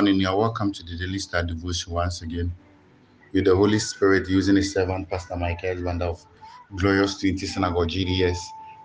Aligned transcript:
Morning. 0.00 0.18
You're 0.18 0.34
welcome 0.34 0.72
to 0.72 0.82
the 0.82 0.96
Daily 0.96 1.18
Star 1.18 1.42
Devotion 1.42 1.92
once 1.92 2.22
again 2.22 2.50
with 3.34 3.44
the 3.44 3.54
Holy 3.54 3.78
Spirit 3.78 4.30
using 4.30 4.56
His 4.56 4.72
servant, 4.72 5.10
Pastor 5.10 5.36
Michael 5.36 5.84
Banda 5.84 6.06
of 6.06 6.24
Glorious 6.74 7.20
Trinity 7.20 7.46
Synagogue 7.46 7.88
GDS 7.88 8.38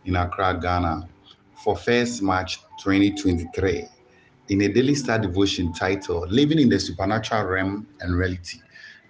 in 0.03 0.17
Accra, 0.17 0.59
Ghana, 0.61 1.07
for 1.63 1.75
1st 1.75 2.21
March 2.21 2.59
2023 2.83 3.85
in 4.49 4.61
a 4.63 4.67
Daily 4.67 4.93
Star 4.93 5.17
Devotion 5.17 5.71
titled 5.71 6.33
Living 6.33 6.59
in 6.59 6.67
the 6.67 6.77
Supernatural 6.77 7.45
Realm 7.45 7.87
and 8.01 8.13
Reality. 8.13 8.59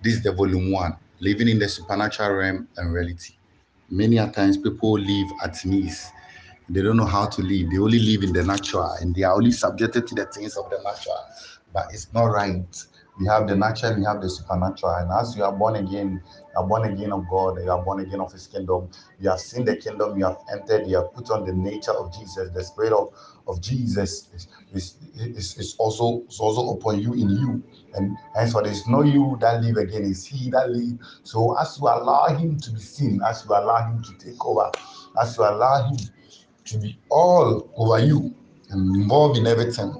This 0.03 0.13
is 0.13 0.21
the 0.21 0.31
volume 0.31 0.71
one 0.71 0.95
Living 1.21 1.49
in 1.49 1.57
the 1.57 1.67
Supernatural 1.67 2.35
Realm 2.35 2.67
and 2.77 2.93
Reality. 2.93 3.33
Many 3.89 4.19
a 4.19 4.29
times 4.29 4.57
people 4.57 4.99
live 4.99 5.31
at 5.43 5.65
ease 5.65 6.11
they 6.69 6.81
don't 6.81 6.97
know 6.97 7.05
how 7.05 7.27
to 7.27 7.41
live. 7.41 7.69
They 7.69 7.77
only 7.77 7.99
live 7.99 8.23
in 8.23 8.33
the 8.33 8.43
natural 8.43 8.91
and 8.99 9.13
they 9.13 9.23
are 9.23 9.33
only 9.33 9.51
subjected 9.51 10.07
to 10.07 10.15
the 10.15 10.25
things 10.25 10.57
of 10.57 10.69
the 10.69 10.81
natural. 10.83 11.17
But 11.75 11.87
it's 11.91 12.13
not 12.13 12.27
right. 12.27 12.65
We 13.19 13.27
have 13.27 13.47
the 13.49 13.55
natural 13.55 13.97
we 13.97 14.05
have 14.05 14.21
the 14.21 14.29
supernatural. 14.29 14.93
And 14.95 15.11
as 15.11 15.35
you 15.35 15.43
are 15.43 15.51
born 15.51 15.75
again, 15.75 16.21
you 16.23 16.59
are 16.61 16.65
born 16.65 16.89
again 16.91 17.11
of 17.11 17.27
God, 17.29 17.61
you 17.61 17.69
are 17.69 17.83
born 17.83 17.99
again 17.99 18.21
of 18.21 18.31
His 18.31 18.47
kingdom. 18.47 18.89
You 19.19 19.29
have 19.29 19.41
seen 19.41 19.65
the 19.65 19.75
kingdom, 19.75 20.17
you 20.17 20.23
have 20.23 20.37
entered, 20.51 20.87
you 20.87 20.95
have 20.95 21.13
put 21.13 21.29
on 21.31 21.45
the 21.45 21.51
nature 21.51 21.91
of 21.91 22.13
Jesus. 22.13 22.49
The 22.53 22.63
spirit 22.63 22.93
of, 22.93 23.13
of 23.47 23.61
Jesus 23.61 24.29
is, 24.33 24.47
is, 24.73 24.95
is, 25.15 25.57
is 25.57 25.75
also 25.77 26.23
is 26.29 26.39
also 26.39 26.75
upon 26.77 27.01
you 27.01 27.13
in 27.13 27.29
you. 27.29 27.63
And 27.93 28.17
henceforth, 28.35 28.67
it's 28.67 28.87
not 28.87 29.01
you 29.01 29.37
that 29.41 29.61
live 29.61 29.75
again, 29.75 30.05
it's 30.05 30.25
He 30.25 30.49
that 30.51 30.69
live. 30.69 30.97
So 31.23 31.57
as 31.59 31.77
you 31.77 31.87
allow 31.87 32.27
Him 32.27 32.57
to 32.57 32.71
be 32.71 32.79
seen, 32.79 33.21
as 33.27 33.43
you 33.45 33.51
allow 33.51 33.91
Him 33.91 34.01
to 34.01 34.13
take 34.25 34.45
over, 34.45 34.71
as 35.21 35.37
you 35.37 35.43
allow 35.43 35.89
Him 35.89 35.97
to 36.65 36.77
be 36.77 36.97
all 37.09 37.69
over 37.75 37.99
you 37.99 38.33
and 38.69 38.95
involved 38.95 39.37
in 39.37 39.45
everything, 39.45 39.93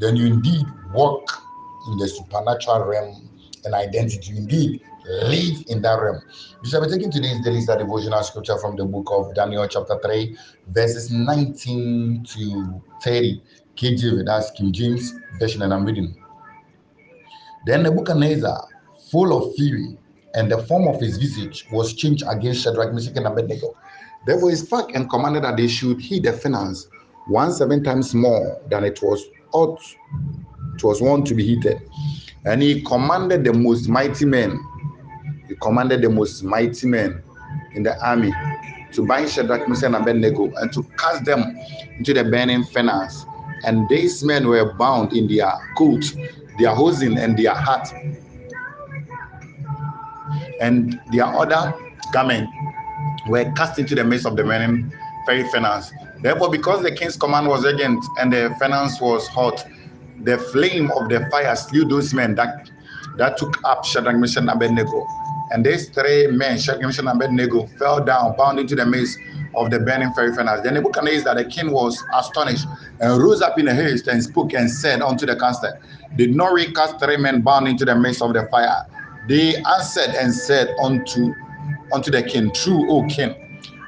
then 0.00 0.16
you 0.16 0.26
indeed 0.26 0.66
walk 0.92 1.42
in 1.88 1.98
the 1.98 2.08
supernatural 2.08 2.84
realm 2.84 3.28
and 3.64 3.74
identity. 3.74 4.36
Indeed 4.36 4.82
live 5.04 5.64
in 5.68 5.82
that 5.82 6.00
realm. 6.00 6.20
We 6.62 6.68
shall 6.68 6.84
be 6.84 6.90
taking 6.90 7.10
today's 7.10 7.40
daily 7.42 7.60
Star 7.60 7.78
devotional 7.78 8.22
scripture 8.22 8.58
from 8.58 8.76
the 8.76 8.84
book 8.84 9.08
of 9.10 9.34
Daniel, 9.34 9.66
chapter 9.66 9.98
3, 10.02 10.36
verses 10.68 11.10
19 11.10 12.24
to 12.24 12.82
30. 13.02 13.42
KJV, 13.76 14.26
that's 14.26 14.50
King 14.50 14.72
James 14.72 15.14
Version, 15.38 15.62
and 15.62 15.72
I'm 15.72 15.86
reading. 15.86 16.14
Then 17.64 17.82
Nebuchadnezzar, 17.82 18.68
full 19.10 19.36
of 19.36 19.54
fury, 19.54 19.96
and 20.34 20.50
the 20.50 20.58
form 20.64 20.86
of 20.86 21.00
his 21.00 21.16
visage 21.16 21.66
was 21.72 21.94
changed 21.94 22.24
against 22.28 22.62
Shadrach, 22.62 22.92
Meshach, 22.92 23.16
and 23.16 23.26
Abednego. 23.26 23.74
Therefore, 24.26 24.50
he 24.50 24.56
spake 24.56 24.94
and 24.94 25.08
commanded 25.08 25.44
that 25.44 25.56
they 25.56 25.66
should 25.66 26.00
heed 26.00 26.24
the 26.24 26.32
finance 26.32 26.88
one 27.26 27.52
seven 27.52 27.82
times 27.82 28.14
more 28.14 28.60
than 28.68 28.84
it 28.84 29.00
was 29.02 29.24
ought 29.52 29.80
it 30.84 30.86
was 30.86 31.00
wont 31.02 31.26
to 31.28 31.34
be 31.34 31.44
heated. 31.44 31.80
And 32.44 32.62
he 32.62 32.82
commanded 32.82 33.44
the 33.44 33.52
most 33.52 33.88
mighty 33.88 34.24
men, 34.24 34.58
he 35.48 35.54
commanded 35.56 36.02
the 36.02 36.08
most 36.08 36.42
mighty 36.42 36.86
men 36.86 37.22
in 37.74 37.82
the 37.82 37.98
army 38.06 38.32
to 38.92 39.06
bind 39.06 39.30
Shadrach, 39.30 39.68
Meshach, 39.68 39.84
and 39.84 39.96
Abednego 39.96 40.52
and 40.56 40.72
to 40.72 40.82
cast 40.98 41.24
them 41.24 41.56
into 41.98 42.12
the 42.14 42.24
burning 42.24 42.64
furnace. 42.64 43.24
And 43.64 43.88
these 43.88 44.24
men 44.24 44.48
were 44.48 44.72
bound 44.74 45.12
in 45.12 45.28
their 45.28 45.52
coat, 45.76 46.04
their 46.58 46.74
hosen, 46.74 47.18
and 47.18 47.36
their 47.38 47.54
hat, 47.54 47.92
and 50.60 50.98
their 51.12 51.24
other 51.26 51.74
garment 52.12 52.48
were 53.28 53.50
cast 53.52 53.78
into 53.78 53.94
the 53.94 54.04
midst 54.04 54.26
of 54.26 54.36
the 54.36 54.44
burning 54.44 54.90
furnace. 55.26 55.92
Therefore, 56.22 56.50
because 56.50 56.82
the 56.82 56.92
king's 56.92 57.16
command 57.16 57.46
was 57.48 57.64
urgent 57.64 58.04
and 58.18 58.32
the 58.32 58.54
furnace 58.58 59.00
was 59.00 59.26
hot, 59.28 59.64
the 60.24 60.38
flame 60.38 60.90
of 60.92 61.08
the 61.08 61.26
fire 61.30 61.54
slew 61.56 61.84
those 61.84 62.14
men 62.14 62.34
that 62.36 62.70
that 63.16 63.36
took 63.36 63.58
up 63.64 63.84
Shadrach, 63.84 64.16
Meshach, 64.16 64.38
and 64.38 64.50
Abednego. 64.50 65.08
And 65.50 65.66
these 65.66 65.88
three 65.88 66.28
men, 66.28 66.58
Shadrach, 66.58 66.82
Meshach, 66.86 67.00
and 67.00 67.08
Abednego, 67.08 67.66
fell 67.78 68.04
down, 68.04 68.36
bound 68.36 68.58
into 68.60 68.76
the 68.76 68.86
midst 68.86 69.18
of 69.54 69.70
the 69.70 69.80
burning 69.80 70.12
fiery 70.12 70.34
furnace. 70.34 70.60
Then 70.62 70.74
Nebuchadnezzar, 70.74 71.34
the 71.34 71.44
king, 71.44 71.72
was 71.72 72.04
astonished 72.14 72.66
and 73.00 73.20
rose 73.22 73.42
up 73.42 73.58
in 73.58 73.68
a 73.68 73.74
haste 73.74 74.06
and 74.08 74.22
spoke 74.22 74.54
and 74.54 74.70
said 74.70 75.02
unto 75.02 75.26
the 75.26 75.36
caster, 75.36 75.80
Did 76.16 76.34
not 76.36 76.54
we 76.54 76.72
cast 76.72 77.00
three 77.00 77.16
men 77.16 77.42
bound 77.42 77.68
into 77.68 77.84
the 77.84 77.96
midst 77.96 78.22
of 78.22 78.32
the 78.34 78.46
fire? 78.50 78.86
They 79.28 79.56
answered 79.56 80.14
and 80.14 80.32
said 80.32 80.68
unto 80.82 81.34
unto 81.92 82.10
the 82.10 82.22
king, 82.22 82.52
True, 82.52 82.88
O 82.90 83.04
king. 83.06 83.34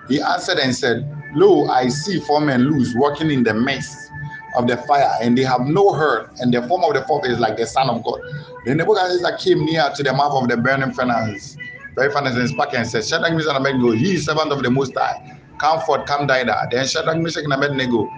He 0.08 0.20
answered 0.20 0.58
and 0.58 0.74
said, 0.74 1.08
Lo, 1.34 1.66
I 1.68 1.88
see 1.88 2.20
four 2.20 2.40
men 2.40 2.62
loose 2.62 2.94
walking 2.94 3.30
in 3.30 3.44
the 3.44 3.54
midst 3.54 4.10
of 4.54 4.66
the 4.66 4.76
fire, 4.78 5.10
and 5.20 5.36
they 5.36 5.42
have 5.42 5.62
no 5.62 5.92
hurt, 5.92 6.30
and 6.40 6.52
the 6.52 6.66
form 6.68 6.84
of 6.84 6.94
the 6.94 7.02
fourth 7.06 7.26
is 7.26 7.38
like 7.38 7.56
the 7.56 7.66
Son 7.66 7.88
of 7.88 8.02
God. 8.04 8.20
Then 8.64 8.76
Nebuchadnezzar 8.78 9.36
came 9.38 9.64
near 9.64 9.90
to 9.94 10.02
the 10.02 10.12
mouth 10.12 10.42
of 10.42 10.48
the 10.48 10.56
burning 10.56 10.92
furnace, 10.92 11.56
very 11.96 12.12
furnace, 12.12 12.36
and 12.36 12.48
spake 12.48 12.74
and 12.74 12.86
said, 12.86 13.04
Shadrach, 13.04 13.32
Meshach, 13.32 13.48
and 13.54 13.58
Abednego, 13.58 13.92
he 13.92 14.14
is 14.14 14.26
servant 14.26 14.52
of 14.52 14.62
the 14.62 14.70
Most 14.70 14.92
High, 14.96 15.38
come 15.58 15.80
forth, 15.80 16.06
come 16.06 16.26
die 16.26 16.44
there. 16.44 16.56
Then 16.70 16.86
Shadrach, 16.86 17.18
Meshach, 17.18 17.44
and 17.44 17.52
Abednego 17.52 18.08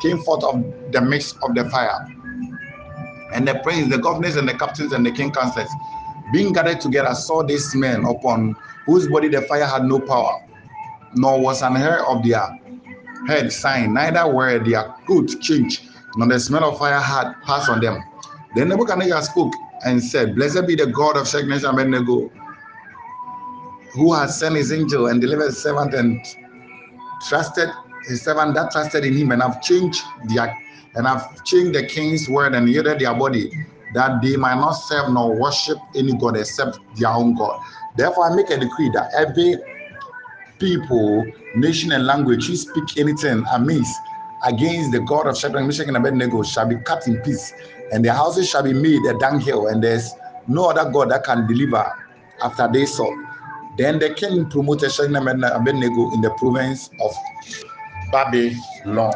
came 0.00 0.18
forth 0.18 0.44
of 0.44 0.64
the 0.92 1.00
midst 1.00 1.36
of 1.42 1.54
the 1.54 1.68
fire. 1.70 2.06
And 3.34 3.46
the 3.48 3.60
prince, 3.62 3.88
the 3.90 3.98
governors, 3.98 4.36
and 4.36 4.48
the 4.48 4.54
captains, 4.54 4.92
and 4.92 5.04
the 5.04 5.10
king 5.10 5.32
counselors, 5.32 5.70
being 6.32 6.52
gathered 6.52 6.80
together, 6.80 7.14
saw 7.14 7.42
these 7.42 7.74
men 7.74 8.04
upon 8.04 8.54
whose 8.86 9.08
body 9.08 9.28
the 9.28 9.42
fire 9.42 9.64
had 9.64 9.84
no 9.84 10.00
power, 10.00 10.38
nor 11.14 11.40
was 11.40 11.62
an 11.62 11.76
hair 11.76 12.04
of 12.06 12.22
their 12.24 12.46
head 13.26 13.52
sign, 13.52 13.94
neither 13.94 14.26
were 14.32 14.58
their 14.58 14.94
coat 15.06 15.40
changed, 15.40 15.82
nor 16.16 16.28
the 16.28 16.40
smell 16.40 16.64
of 16.70 16.78
fire 16.78 17.00
had 17.00 17.32
passed 17.42 17.68
on 17.68 17.80
them. 17.80 18.02
Then 18.54 18.68
Nebuchadnezzar 18.68 19.22
spoke 19.22 19.52
and 19.84 20.02
said, 20.02 20.34
Blessed 20.34 20.66
be 20.66 20.74
the 20.74 20.86
God 20.86 21.16
of 21.16 21.28
Shadrach, 21.28 21.62
and 21.62 21.74
Abednego, 21.74 22.30
who 23.92 24.12
has 24.14 24.38
sent 24.38 24.56
his 24.56 24.72
angel 24.72 25.06
and 25.06 25.20
delivered 25.20 25.46
his 25.46 25.62
servant 25.62 25.94
and 25.94 26.24
trusted 27.28 27.68
his 28.08 28.22
servant 28.22 28.54
that 28.54 28.70
trusted 28.70 29.04
in 29.04 29.16
him 29.16 29.30
and 29.32 29.42
have 29.42 29.62
changed 29.62 30.02
their 30.28 30.56
and 30.94 31.06
have 31.06 31.44
changed 31.44 31.74
the 31.74 31.86
king's 31.86 32.28
word 32.28 32.54
and 32.54 32.68
yielded 32.68 32.98
their 32.98 33.14
body 33.14 33.50
that 33.94 34.20
they 34.22 34.36
might 34.36 34.56
not 34.56 34.72
serve 34.72 35.10
nor 35.12 35.38
worship 35.38 35.78
any 35.94 36.14
god 36.14 36.36
except 36.36 36.78
their 36.96 37.10
own 37.10 37.34
God. 37.34 37.60
Therefore, 37.96 38.30
I 38.30 38.36
make 38.36 38.50
a 38.50 38.58
decree 38.58 38.90
that 38.90 39.10
every 39.16 39.56
people, 40.62 41.26
nation, 41.56 41.90
and 41.90 42.06
language 42.06 42.46
who 42.46 42.54
speak 42.54 42.96
anything 42.96 43.44
amiss 43.52 43.98
against 44.44 44.92
the 44.92 45.00
God 45.00 45.26
of 45.26 45.36
Shadrach, 45.36 45.66
Meshach, 45.66 45.88
and 45.88 45.96
Abednego 45.96 46.44
shall 46.44 46.68
be 46.68 46.76
cut 46.76 47.06
in 47.08 47.20
peace, 47.22 47.52
and 47.90 48.04
their 48.04 48.12
houses 48.14 48.48
shall 48.48 48.62
be 48.62 48.72
made 48.72 49.04
a 49.06 49.18
dunghill, 49.18 49.66
and 49.66 49.82
there's 49.82 50.14
no 50.46 50.70
other 50.70 50.88
God 50.88 51.10
that 51.10 51.24
can 51.24 51.48
deliver 51.48 51.84
after 52.40 52.68
they 52.72 52.86
saw. 52.86 53.10
Then 53.76 53.98
the 53.98 54.14
king 54.14 54.48
promoted 54.48 54.92
Shadrach 54.92 55.26
and 55.26 55.44
Abednego 55.44 56.12
in 56.12 56.20
the 56.20 56.30
province 56.30 56.90
of 57.00 57.12
Babylon. 58.12 59.14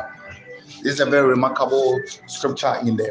This 0.82 0.94
is 0.94 1.00
a 1.00 1.06
very 1.06 1.28
remarkable 1.28 2.00
scripture 2.26 2.74
in 2.82 2.96
the 2.96 3.08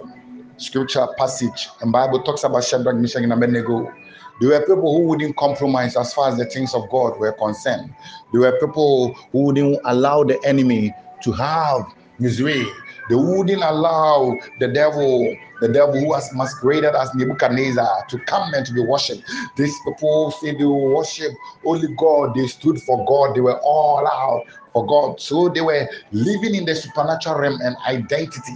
scripture 0.57 1.07
passage, 1.17 1.69
and 1.81 1.91
Bible 1.91 2.21
talks 2.23 2.43
about 2.43 2.65
Shadrach, 2.65 2.97
Meshach, 2.97 3.23
and 3.23 3.31
Abednego. 3.31 3.93
There 4.39 4.49
were 4.49 4.59
people 4.59 4.97
who 4.97 5.07
wouldn't 5.07 5.35
compromise 5.37 5.95
as 5.95 6.13
far 6.13 6.29
as 6.29 6.37
the 6.37 6.45
things 6.45 6.73
of 6.73 6.89
God 6.89 7.17
were 7.19 7.31
concerned. 7.33 7.93
There 8.31 8.41
were 8.41 8.59
people 8.59 9.13
who 9.31 9.45
wouldn't 9.45 9.79
allow 9.85 10.23
the 10.23 10.43
enemy 10.45 10.93
to 11.23 11.31
have 11.31 11.85
his 12.19 12.41
way. 12.41 12.65
They 13.09 13.15
wouldn't 13.15 13.63
allow 13.63 14.37
the 14.59 14.67
devil, 14.67 15.35
the 15.61 15.67
devil 15.69 15.99
who 15.99 16.07
was 16.07 16.33
masqueraded 16.33 16.95
as 16.95 17.13
Nebuchadnezzar, 17.15 18.05
to 18.09 18.19
come 18.19 18.53
and 18.53 18.65
to 18.65 18.73
be 18.73 18.81
worshipped. 18.81 19.23
These 19.57 19.75
people 19.85 20.31
say 20.31 20.55
they 20.55 20.65
will 20.65 20.95
worship 20.95 21.31
only 21.65 21.87
God. 21.97 22.35
They 22.35 22.47
stood 22.47 22.81
for 22.81 23.05
God. 23.05 23.35
They 23.35 23.41
were 23.41 23.59
all 23.63 24.07
out 24.07 24.43
for 24.73 24.85
God. 24.85 25.19
So 25.21 25.49
they 25.49 25.61
were 25.61 25.87
living 26.11 26.55
in 26.55 26.65
the 26.65 26.75
supernatural 26.75 27.39
realm 27.39 27.59
and 27.61 27.75
identity. 27.87 28.53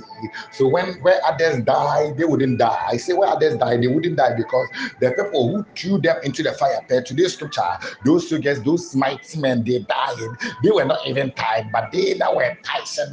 So 0.51 0.67
when 0.67 0.95
where 1.01 1.19
others 1.25 1.63
die, 1.63 2.11
they 2.17 2.25
wouldn't 2.25 2.59
die. 2.59 2.77
I 2.87 2.97
say 2.97 3.13
where 3.13 3.29
others 3.29 3.57
die, 3.57 3.77
they 3.77 3.87
wouldn't 3.87 4.17
die 4.17 4.35
because 4.35 4.67
the 4.99 5.11
people 5.11 5.55
who 5.55 5.65
threw 5.77 5.99
them 5.99 6.17
into 6.23 6.43
the 6.43 6.51
fire 6.53 6.81
pit. 6.89 7.05
Today's 7.05 7.33
scripture, 7.33 7.61
those 8.05 8.29
soldiers, 8.29 8.61
those 8.63 8.93
mighty 8.95 9.39
men, 9.39 9.63
they 9.63 9.79
died. 9.79 10.17
They 10.63 10.71
were 10.71 10.85
not 10.85 10.99
even 11.07 11.31
tied, 11.31 11.71
but 11.71 11.91
they 11.93 12.13
that 12.15 12.35
were 12.35 12.57
tied, 12.63 12.87
said 12.87 13.07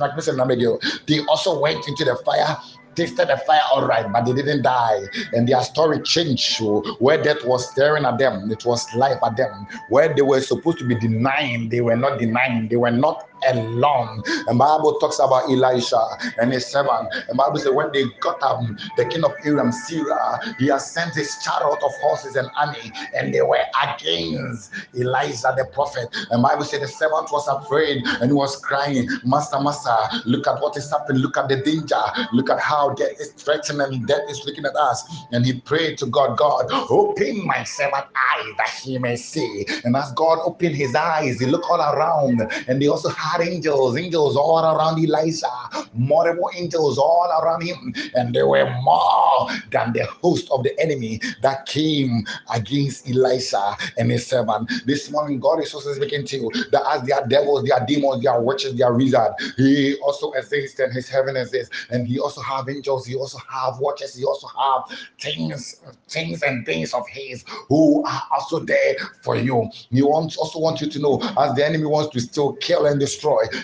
they 1.06 1.21
also 1.27 1.61
went 1.61 1.87
into 1.87 2.05
the 2.05 2.17
fire 2.25 2.56
tasted 2.96 3.28
the 3.28 3.37
fire 3.46 3.60
all 3.70 3.87
right, 3.87 4.10
but 4.12 4.25
they 4.25 4.32
didn't 4.32 4.62
die. 4.62 5.02
And 5.32 5.48
their 5.48 5.60
story 5.62 6.00
changed. 6.02 6.60
Where 6.98 7.22
death 7.22 7.44
was 7.44 7.70
staring 7.70 8.04
at 8.04 8.19
them, 8.19 8.50
it 8.50 8.64
was 8.64 8.87
life 8.94 9.19
at 9.25 9.37
them. 9.37 9.66
Where 9.88 10.12
they 10.14 10.22
were 10.22 10.40
supposed 10.40 10.78
to 10.78 10.84
be 10.87 10.94
denying, 10.98 11.69
they 11.69 11.81
were 11.81 11.96
not 11.96 12.19
denying. 12.19 12.69
They 12.69 12.76
were 12.76 12.90
not 12.90 13.28
alone. 13.48 14.22
And 14.46 14.58
Bible 14.58 14.98
talks 14.98 15.19
about 15.19 15.50
Elisha 15.50 16.02
and 16.38 16.52
his 16.52 16.66
servant. 16.66 17.12
And 17.28 17.37
Bible 17.37 17.58
says 17.58 17.72
when 17.72 17.93
they 17.93 18.04
got 18.20 18.43
up, 18.43 18.60
the 18.96 19.04
king 19.06 19.25
of 19.25 19.32
Aram, 19.44 19.72
Syria, 19.72 20.38
he 20.58 20.69
has 20.69 20.90
sent 20.90 21.14
his 21.14 21.38
chariot 21.43 21.78
of 21.82 21.93
horses 21.94 22.37
and 22.37 22.48
army, 22.56 22.93
and 23.14 23.32
they 23.32 23.43
were 23.43 23.62
against 23.82 24.72
Elijah 24.94 25.54
the 25.56 25.64
prophet. 25.72 26.14
And 26.31 26.43
Bible 26.43 26.64
said 26.64 26.82
the 26.82 26.88
servant 26.88 27.28
was 27.32 27.46
afraid 27.48 28.04
and 28.06 28.31
he 28.31 28.32
was 28.32 28.56
crying, 28.56 29.08
Master, 29.25 29.60
Master, 29.60 29.96
look 30.25 30.46
at 30.46 30.60
what 30.60 30.76
is 30.76 30.90
happening, 30.90 31.22
look 31.22 31.37
at 31.37 31.48
the 31.48 31.56
danger, 31.56 32.02
look 32.32 32.50
at 32.50 32.60
how 32.60 32.90
death 32.90 33.20
is 33.20 33.32
threatening, 33.32 34.04
death 34.06 34.22
is 34.28 34.44
looking 34.46 34.64
at 34.64 34.76
us. 34.76 35.04
And 35.32 35.44
he 35.44 35.60
prayed 35.60 35.98
to 35.98 36.06
God, 36.06 36.37
God, 36.37 36.66
open 36.90 37.44
my 37.46 37.64
servant 37.64 38.04
eyes 38.34 38.54
that 38.58 38.70
he 38.82 38.98
may 38.98 39.16
see. 39.16 39.66
And 39.84 39.96
as 39.96 40.12
God 40.12 40.38
opened 40.44 40.76
his 40.76 40.94
eyes, 40.94 41.40
he 41.40 41.46
looked 41.46 41.66
all 41.70 41.81
around, 41.81 42.40
and 42.69 42.81
they 42.81 42.88
also 42.88 43.08
had 43.10 43.36
angels, 43.43 43.97
angels 43.97 44.37
all 44.37 44.59
around 44.59 44.99
Elijah, 45.03 45.47
multiple 45.94 46.50
angels 46.55 46.99
all 46.99 47.29
around 47.43 47.62
him, 47.62 47.94
and 48.15 48.35
there 48.35 48.47
were 48.47 48.71
more 48.83 49.49
than 49.71 49.93
the 49.93 50.05
host 50.06 50.49
of 50.50 50.62
the 50.62 50.79
enemy 50.81 51.21
that 51.43 51.67
came 51.67 52.27
against 52.53 53.09
Elisha 53.09 53.77
and 53.99 54.11
his 54.11 54.27
servant. 54.27 54.71
This 54.87 55.11
morning, 55.11 55.41
God 55.41 55.62
is 55.62 55.75
also 55.75 55.93
speaking 55.94 56.25
to 56.27 56.37
you 56.37 56.50
that 56.71 56.83
as 56.88 57.03
they 57.03 57.12
are 57.12 57.27
devils, 57.27 57.65
they 57.65 57.71
are 57.71 57.85
demons, 57.87 58.23
they 58.23 58.29
are 58.29 58.43
witches, 58.43 58.75
they 58.77 58.83
are 58.83 58.94
wizards. 58.94 59.35
He 59.56 59.97
also 60.00 60.32
exists 60.32 60.79
and 60.81 60.93
his 60.93 61.09
heaven 61.09 61.37
exists, 61.37 61.87
and 61.91 62.06
he 62.06 62.19
also 62.19 62.41
have 62.41 62.69
angels, 62.69 63.06
he 63.06 63.15
also 63.15 63.39
have 63.50 63.79
watches, 63.79 64.15
he 64.15 64.25
also 64.25 64.47
have 64.49 64.99
things, 65.21 65.81
things 66.09 66.43
and 66.43 66.65
things 66.67 66.93
of 66.94 67.06
his 67.09 67.44
who 67.69 68.05
are 68.05 68.23
also 68.32 68.59
there 68.61 68.97
for 69.23 69.37
you. 69.37 69.69
He 69.91 70.03
wants 70.03 70.37
also 70.37 70.59
want 70.59 70.81
you 70.81 70.89
to 70.89 70.99
know 70.99 71.21
as 71.39 71.55
the 71.55 71.65
enemy 71.65 71.87
wants 71.87 72.12
to 72.15 72.21
still 72.21 72.55
kill 72.55 72.87
and 72.87 72.99
destroy, 73.00 73.16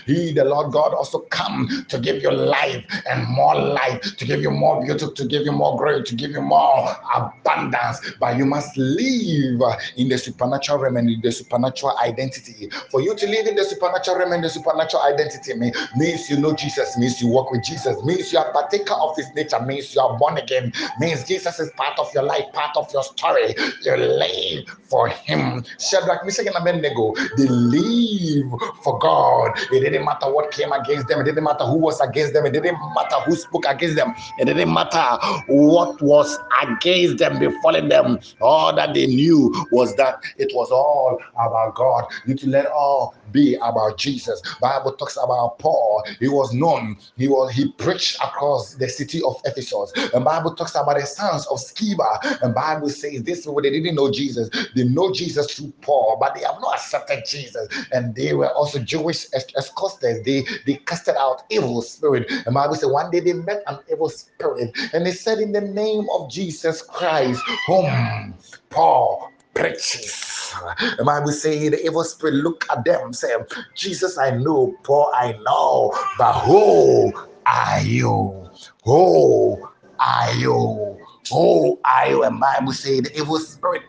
he, 0.07 0.33
the 0.33 0.45
Lord 0.45 0.73
God, 0.73 0.95
also 0.95 1.21
come 1.31 1.85
to 1.89 1.99
give 1.99 2.23
you 2.23 2.31
life 2.31 2.85
and 3.09 3.27
more 3.29 3.55
life, 3.55 4.01
to 4.17 4.25
give 4.25 4.41
you 4.41 4.51
more 4.51 4.85
beauty, 4.85 5.07
to 5.15 5.25
give 5.27 5.43
you 5.43 5.53
more 5.53 5.77
glory, 5.77 6.03
to 6.03 6.15
give 6.15 6.31
you 6.31 6.41
more 6.41 6.89
abundance. 7.15 8.01
But 8.21 8.37
you 8.37 8.47
must 8.47 8.77
live 8.77 9.61
in 9.97 10.09
the 10.09 10.19
supernatural 10.19 10.79
realm 10.79 10.97
and 10.97 11.11
in 11.11 11.21
the 11.21 11.33
supernatural 11.33 11.97
identity. 11.99 12.71
For 12.91 13.01
you 13.01 13.15
to 13.15 13.27
live 13.27 13.47
in 13.47 13.57
the 13.57 13.65
supernatural 13.65 14.19
realm 14.19 14.33
and 14.33 14.45
the 14.45 14.49
supernatural 14.51 15.03
identity 15.03 15.55
means 15.97 16.31
you 16.31 16.39
know 16.39 16.55
Jesus, 16.55 16.97
means 16.97 17.21
you 17.21 17.29
walk 17.29 17.51
with 17.51 17.65
Jesus, 17.65 18.03
means 18.05 18.33
you 18.33 18.39
are 18.39 18.53
partaker 18.53 18.95
of 18.95 19.17
his 19.17 19.27
nature, 19.35 19.61
means 19.61 19.95
you 19.95 20.01
are 20.01 20.17
born 20.19 20.39
again, 20.39 20.73
means 20.99 21.25
Jesus 21.25 21.59
is 21.61 21.71
part 21.77 21.99
of 21.99 22.13
your 22.15 22.23
life, 22.23 22.45
part 22.53 22.77
of 22.77 22.93
your 22.93 23.03
story. 23.03 23.55
You 23.83 23.97
live 23.97 24.69
for 24.85 25.09
him. 25.09 25.65
Shadrach, 25.79 26.25
Meshach, 26.25 26.47
and 26.47 26.57
Abednego, 26.57 27.15
they 27.37 27.47
live 27.49 28.51
for 28.83 28.99
God. 28.99 29.42
It 29.71 29.81
didn't 29.81 30.05
matter 30.05 30.33
what 30.33 30.50
came 30.53 30.73
against 30.73 31.09
them, 31.09 31.21
it 31.21 31.25
didn't 31.25 31.44
matter 31.44 31.65
who 31.65 31.77
was 31.77 32.00
against 32.00 32.33
them, 32.35 32.47
it 32.47 32.53
didn't 32.53 32.79
matter 32.94 33.17
who 33.25 33.37
spoke 33.37 33.65
against 33.67 33.97
them, 33.97 34.15
it 34.39 34.44
didn't 34.44 34.73
matter 34.73 35.19
what 35.47 36.00
was 36.03 36.39
against 36.62 37.19
them, 37.19 37.39
befalling 37.39 37.89
them. 37.89 38.19
All 38.41 38.75
that 38.75 38.94
they 38.94 39.06
knew 39.06 39.55
was 39.71 39.94
that 39.97 40.23
it 40.39 40.50
was 40.55 40.71
all 40.71 41.19
about 41.35 41.75
God. 41.75 42.05
You 42.27 42.35
to 42.35 42.49
let 42.49 42.67
all 42.67 43.15
be 43.33 43.55
about 43.56 43.99
Jesus. 43.99 44.43
Bible 44.61 44.93
talks 44.93 45.17
about 45.17 45.59
Paul. 45.59 46.05
He 46.21 46.29
was 46.29 46.53
known. 46.53 46.97
He 47.17 47.29
was 47.29 47.53
he 47.53 47.73
preached 47.73 48.17
across 48.17 48.75
the 48.75 48.89
city 48.89 49.21
of 49.23 49.41
Ephesus. 49.44 49.93
And 50.15 50.25
Bible 50.25 50.55
talks 50.55 50.75
about 50.75 50.99
the 50.99 51.06
sons 51.06 51.47
of 51.47 51.59
Sceva. 51.59 52.43
And 52.43 52.55
Bible 52.55 52.91
says 52.91 53.23
this 53.23 53.47
way 53.47 53.62
they 53.62 53.71
didn't 53.71 53.94
know 53.94 54.11
Jesus. 54.11 54.50
They 54.75 54.85
know 54.85 55.12
Jesus 55.12 55.55
through 55.55 55.73
Paul, 55.81 56.19
but 56.21 56.35
they 56.35 56.43
have 56.43 56.61
not 56.61 56.75
accepted 56.75 57.25
Jesus. 57.27 57.69
And 57.93 58.15
they 58.15 58.35
were 58.35 58.50
also 58.53 58.79
Jewish 58.79 59.27
escorters. 59.34 60.23
They 60.25 60.44
they 60.67 60.75
casted 60.87 61.17
out 61.17 61.43
evil 61.50 61.82
spirit. 61.82 62.31
And 62.46 62.55
Bible 62.55 62.75
said 62.75 62.90
one 62.90 63.11
day 63.11 63.20
they 63.20 63.32
met 63.34 63.62
an 63.67 63.79
evil 63.90 64.08
spirit, 64.08 64.76
and 64.93 65.06
they 65.06 65.12
said, 65.12 65.38
In 65.38 65.52
the 65.52 65.61
name 65.61 66.06
of 66.12 66.31
Jesus 66.31 66.82
Christ, 66.82 67.43
whom 67.67 68.34
Paul 68.70 69.31
preaches. 69.55 70.55
The 70.99 71.05
Bible 71.05 71.32
say 71.32 71.69
the 71.69 71.84
evil 71.84 72.05
spirit 72.05 72.34
look 72.34 72.67
at 72.70 72.84
them, 72.84 73.12
say, 73.12 73.34
Jesus, 73.76 74.19
I 74.19 74.31
know, 74.31 74.75
Paul, 74.84 75.11
I 75.14 75.32
know, 75.44 75.93
but 76.19 76.32
who 76.40 77.12
are 77.46 77.81
you? 77.81 78.49
Who 78.84 79.62
are 79.99 80.34
you? 80.34 80.99
Who 81.31 81.81
are 81.84 82.08
you? 82.08 82.23
And 82.25 82.40
Bible 82.40 82.73
say 82.73 83.00
the 83.00 83.17
evil 83.17 83.38
spirit 83.38 83.82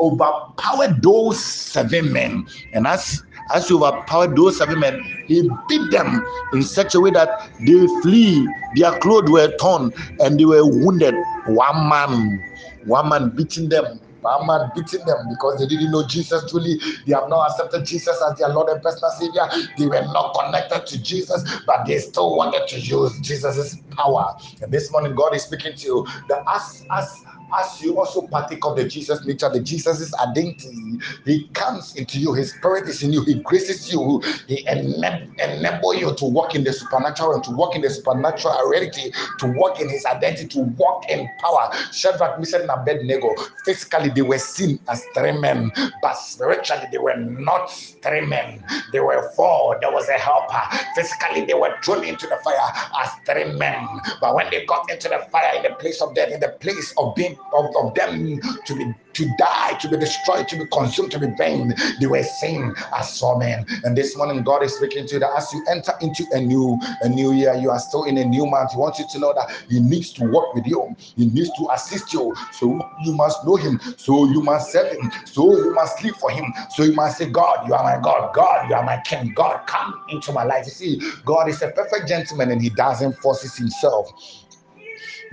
overpowered 0.00 1.02
those 1.02 1.42
seven 1.42 2.12
men. 2.12 2.46
And 2.72 2.86
as 2.86 3.22
as 3.50 3.68
he 3.68 3.74
overpowered 3.74 4.36
those 4.36 4.58
seven 4.58 4.80
men, 4.80 5.00
he 5.26 5.48
beat 5.68 5.90
them 5.90 6.24
in 6.52 6.62
such 6.62 6.94
a 6.94 7.00
way 7.00 7.10
that 7.10 7.28
they 7.60 7.86
flee, 8.02 8.48
their 8.74 8.92
clothes 8.98 9.30
were 9.30 9.52
torn, 9.58 9.92
and 10.20 10.38
they 10.38 10.44
were 10.44 10.64
wounded. 10.64 11.14
One 11.46 11.88
man, 11.88 12.42
one 12.86 13.08
man 13.08 13.30
beating 13.36 13.68
them 13.68 14.00
one 14.22 14.46
man 14.46 14.70
beating 14.74 15.04
them 15.04 15.28
because 15.28 15.58
they 15.58 15.66
didn't 15.66 15.90
know 15.90 16.06
Jesus 16.06 16.48
truly. 16.50 16.78
They 17.06 17.12
have 17.12 17.28
not 17.28 17.50
accepted 17.50 17.84
Jesus 17.84 18.16
as 18.28 18.38
their 18.38 18.48
Lord 18.48 18.68
and 18.68 18.80
personal 18.82 19.10
Savior. 19.10 19.42
They 19.76 19.86
were 19.86 20.00
not 20.12 20.34
connected 20.34 20.86
to 20.86 21.02
Jesus, 21.02 21.42
but 21.66 21.84
they 21.86 21.98
still 21.98 22.36
wanted 22.36 22.66
to 22.68 22.80
use 22.80 23.18
Jesus' 23.20 23.76
power. 23.90 24.32
And 24.62 24.72
this 24.72 24.90
morning, 24.92 25.14
God 25.14 25.34
is 25.34 25.42
speaking 25.42 25.74
to 25.74 25.86
you 25.86 26.06
that 26.28 26.44
as 26.48 26.86
as 26.90 27.12
as 27.58 27.82
you 27.82 27.98
also 27.98 28.26
partake 28.28 28.64
of 28.66 28.76
the 28.76 28.88
Jesus 28.88 29.24
nature, 29.26 29.48
the 29.50 29.60
Jesus' 29.60 30.12
identity, 30.20 30.98
He 31.24 31.48
comes 31.54 31.96
into 31.96 32.18
you, 32.18 32.34
His 32.34 32.52
Spirit 32.54 32.88
is 32.88 33.02
in 33.02 33.12
you, 33.12 33.24
He 33.24 33.40
graces 33.42 33.92
you, 33.92 34.22
He 34.48 34.66
enable, 34.68 35.32
enable 35.38 35.94
you 35.94 36.14
to 36.14 36.24
walk 36.24 36.54
in 36.54 36.64
the 36.64 36.72
supernatural 36.72 37.34
and 37.34 37.44
to 37.44 37.50
walk 37.52 37.76
in 37.76 37.82
the 37.82 37.90
supernatural 37.90 38.56
reality, 38.68 39.12
to 39.40 39.46
walk 39.52 39.80
in 39.80 39.88
His 39.88 40.04
identity, 40.06 40.48
to 40.48 40.60
walk 40.60 41.08
in 41.10 41.28
power. 41.40 41.70
Shadrach, 41.92 42.38
Meshach, 42.38 42.62
and 42.62 42.70
Abednego, 42.70 43.34
physically 43.64 44.10
they 44.10 44.22
were 44.22 44.38
seen 44.38 44.78
as 44.88 45.04
three 45.14 45.32
men, 45.38 45.70
but 46.02 46.14
spiritually 46.14 46.86
they 46.92 46.98
were 46.98 47.16
not 47.16 47.70
three 48.02 48.26
men. 48.26 48.64
They 48.92 49.00
were 49.00 49.30
four. 49.36 49.78
There 49.80 49.92
was 49.92 50.08
a 50.08 50.14
helper. 50.14 50.62
Physically 50.94 51.44
they 51.44 51.54
were 51.54 51.74
thrown 51.84 52.04
into 52.04 52.26
the 52.26 52.36
fire 52.44 52.56
as 53.02 53.10
three 53.26 53.52
men, 53.58 53.86
but 54.20 54.34
when 54.34 54.50
they 54.50 54.64
got 54.66 54.90
into 54.90 55.08
the 55.08 55.20
fire 55.30 55.56
in 55.56 55.62
the 55.62 55.76
place 55.76 56.00
of 56.00 56.14
death, 56.14 56.30
in 56.32 56.40
the 56.40 56.50
place 56.60 56.92
of 56.98 57.14
being 57.14 57.36
of, 57.52 57.74
of 57.76 57.94
them 57.94 58.40
to 58.66 58.74
be 58.76 58.94
to 59.12 59.28
die, 59.36 59.76
to 59.80 59.88
be 59.88 59.96
destroyed, 59.98 60.48
to 60.48 60.56
be 60.56 60.64
consumed, 60.72 61.10
to 61.12 61.18
be 61.18 61.26
burned. 61.28 61.76
They 62.00 62.06
were 62.06 62.22
seen 62.22 62.74
as 62.96 63.14
saw 63.14 63.38
men. 63.38 63.66
And 63.84 63.96
this 63.96 64.16
morning, 64.16 64.42
God 64.42 64.62
is 64.62 64.74
speaking 64.76 65.06
to 65.06 65.14
you 65.14 65.20
that 65.20 65.30
as 65.36 65.52
you 65.52 65.64
enter 65.68 65.92
into 66.00 66.24
a 66.32 66.40
new 66.40 66.80
a 67.02 67.08
new 67.08 67.32
year, 67.32 67.54
you 67.54 67.70
are 67.70 67.78
still 67.78 68.04
in 68.04 68.18
a 68.18 68.24
new 68.24 68.46
month. 68.46 68.72
He 68.72 68.78
wants 68.78 68.98
you 68.98 69.06
to 69.08 69.18
know 69.18 69.34
that 69.34 69.50
He 69.68 69.80
needs 69.80 70.12
to 70.14 70.24
work 70.24 70.54
with 70.54 70.66
you. 70.66 70.96
He 71.16 71.26
needs 71.26 71.50
to 71.58 71.68
assist 71.72 72.12
you. 72.12 72.34
So 72.52 72.80
you 73.04 73.12
must 73.14 73.44
know 73.46 73.56
Him. 73.56 73.80
So 73.96 74.24
you 74.26 74.42
must 74.42 74.72
serve 74.72 74.92
Him. 74.92 75.10
So 75.26 75.56
you 75.56 75.74
must 75.74 76.02
live 76.02 76.16
for 76.16 76.30
Him. 76.30 76.52
So 76.70 76.82
you 76.84 76.94
must 76.94 77.18
say, 77.18 77.30
God, 77.30 77.68
you 77.68 77.74
are 77.74 77.84
my 77.84 78.02
God. 78.02 78.34
God, 78.34 78.68
you 78.68 78.74
are 78.74 78.84
my 78.84 79.00
King. 79.04 79.32
God, 79.34 79.66
come 79.66 80.02
into 80.08 80.32
my 80.32 80.44
life. 80.44 80.64
You 80.66 80.72
see, 80.72 81.00
God 81.24 81.48
is 81.48 81.62
a 81.62 81.68
perfect 81.68 82.08
gentleman 82.08 82.50
and 82.50 82.62
He 82.62 82.70
doesn't 82.70 83.14
force 83.18 83.42
Himself 83.56 84.41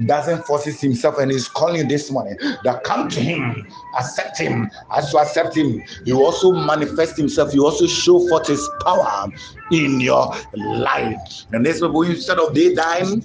doesn't 0.06 0.46
force 0.46 0.66
himself 0.66 1.18
and 1.18 1.32
he's 1.32 1.48
calling 1.48 1.88
this 1.88 2.12
morning 2.12 2.38
that 2.64 2.84
come 2.84 3.10
to 3.10 3.20
him, 3.20 3.68
accept 3.98 4.38
him. 4.38 4.70
As 4.96 5.12
you 5.12 5.20
accept 5.20 5.56
him, 5.56 5.82
he 6.06 6.14
also 6.14 6.52
manifest 6.52 7.18
himself, 7.18 7.52
he 7.52 7.60
also 7.60 7.88
show 7.88 8.28
forth 8.30 8.48
his 8.48 8.68
power 8.84 9.28
in 9.72 10.00
your 10.00 10.34
life. 10.54 11.46
And 11.52 11.66
this 11.66 11.80
people, 11.80 12.04
instead 12.04 12.40
of 12.40 12.54
they 12.54 12.74
dying, 12.74 13.24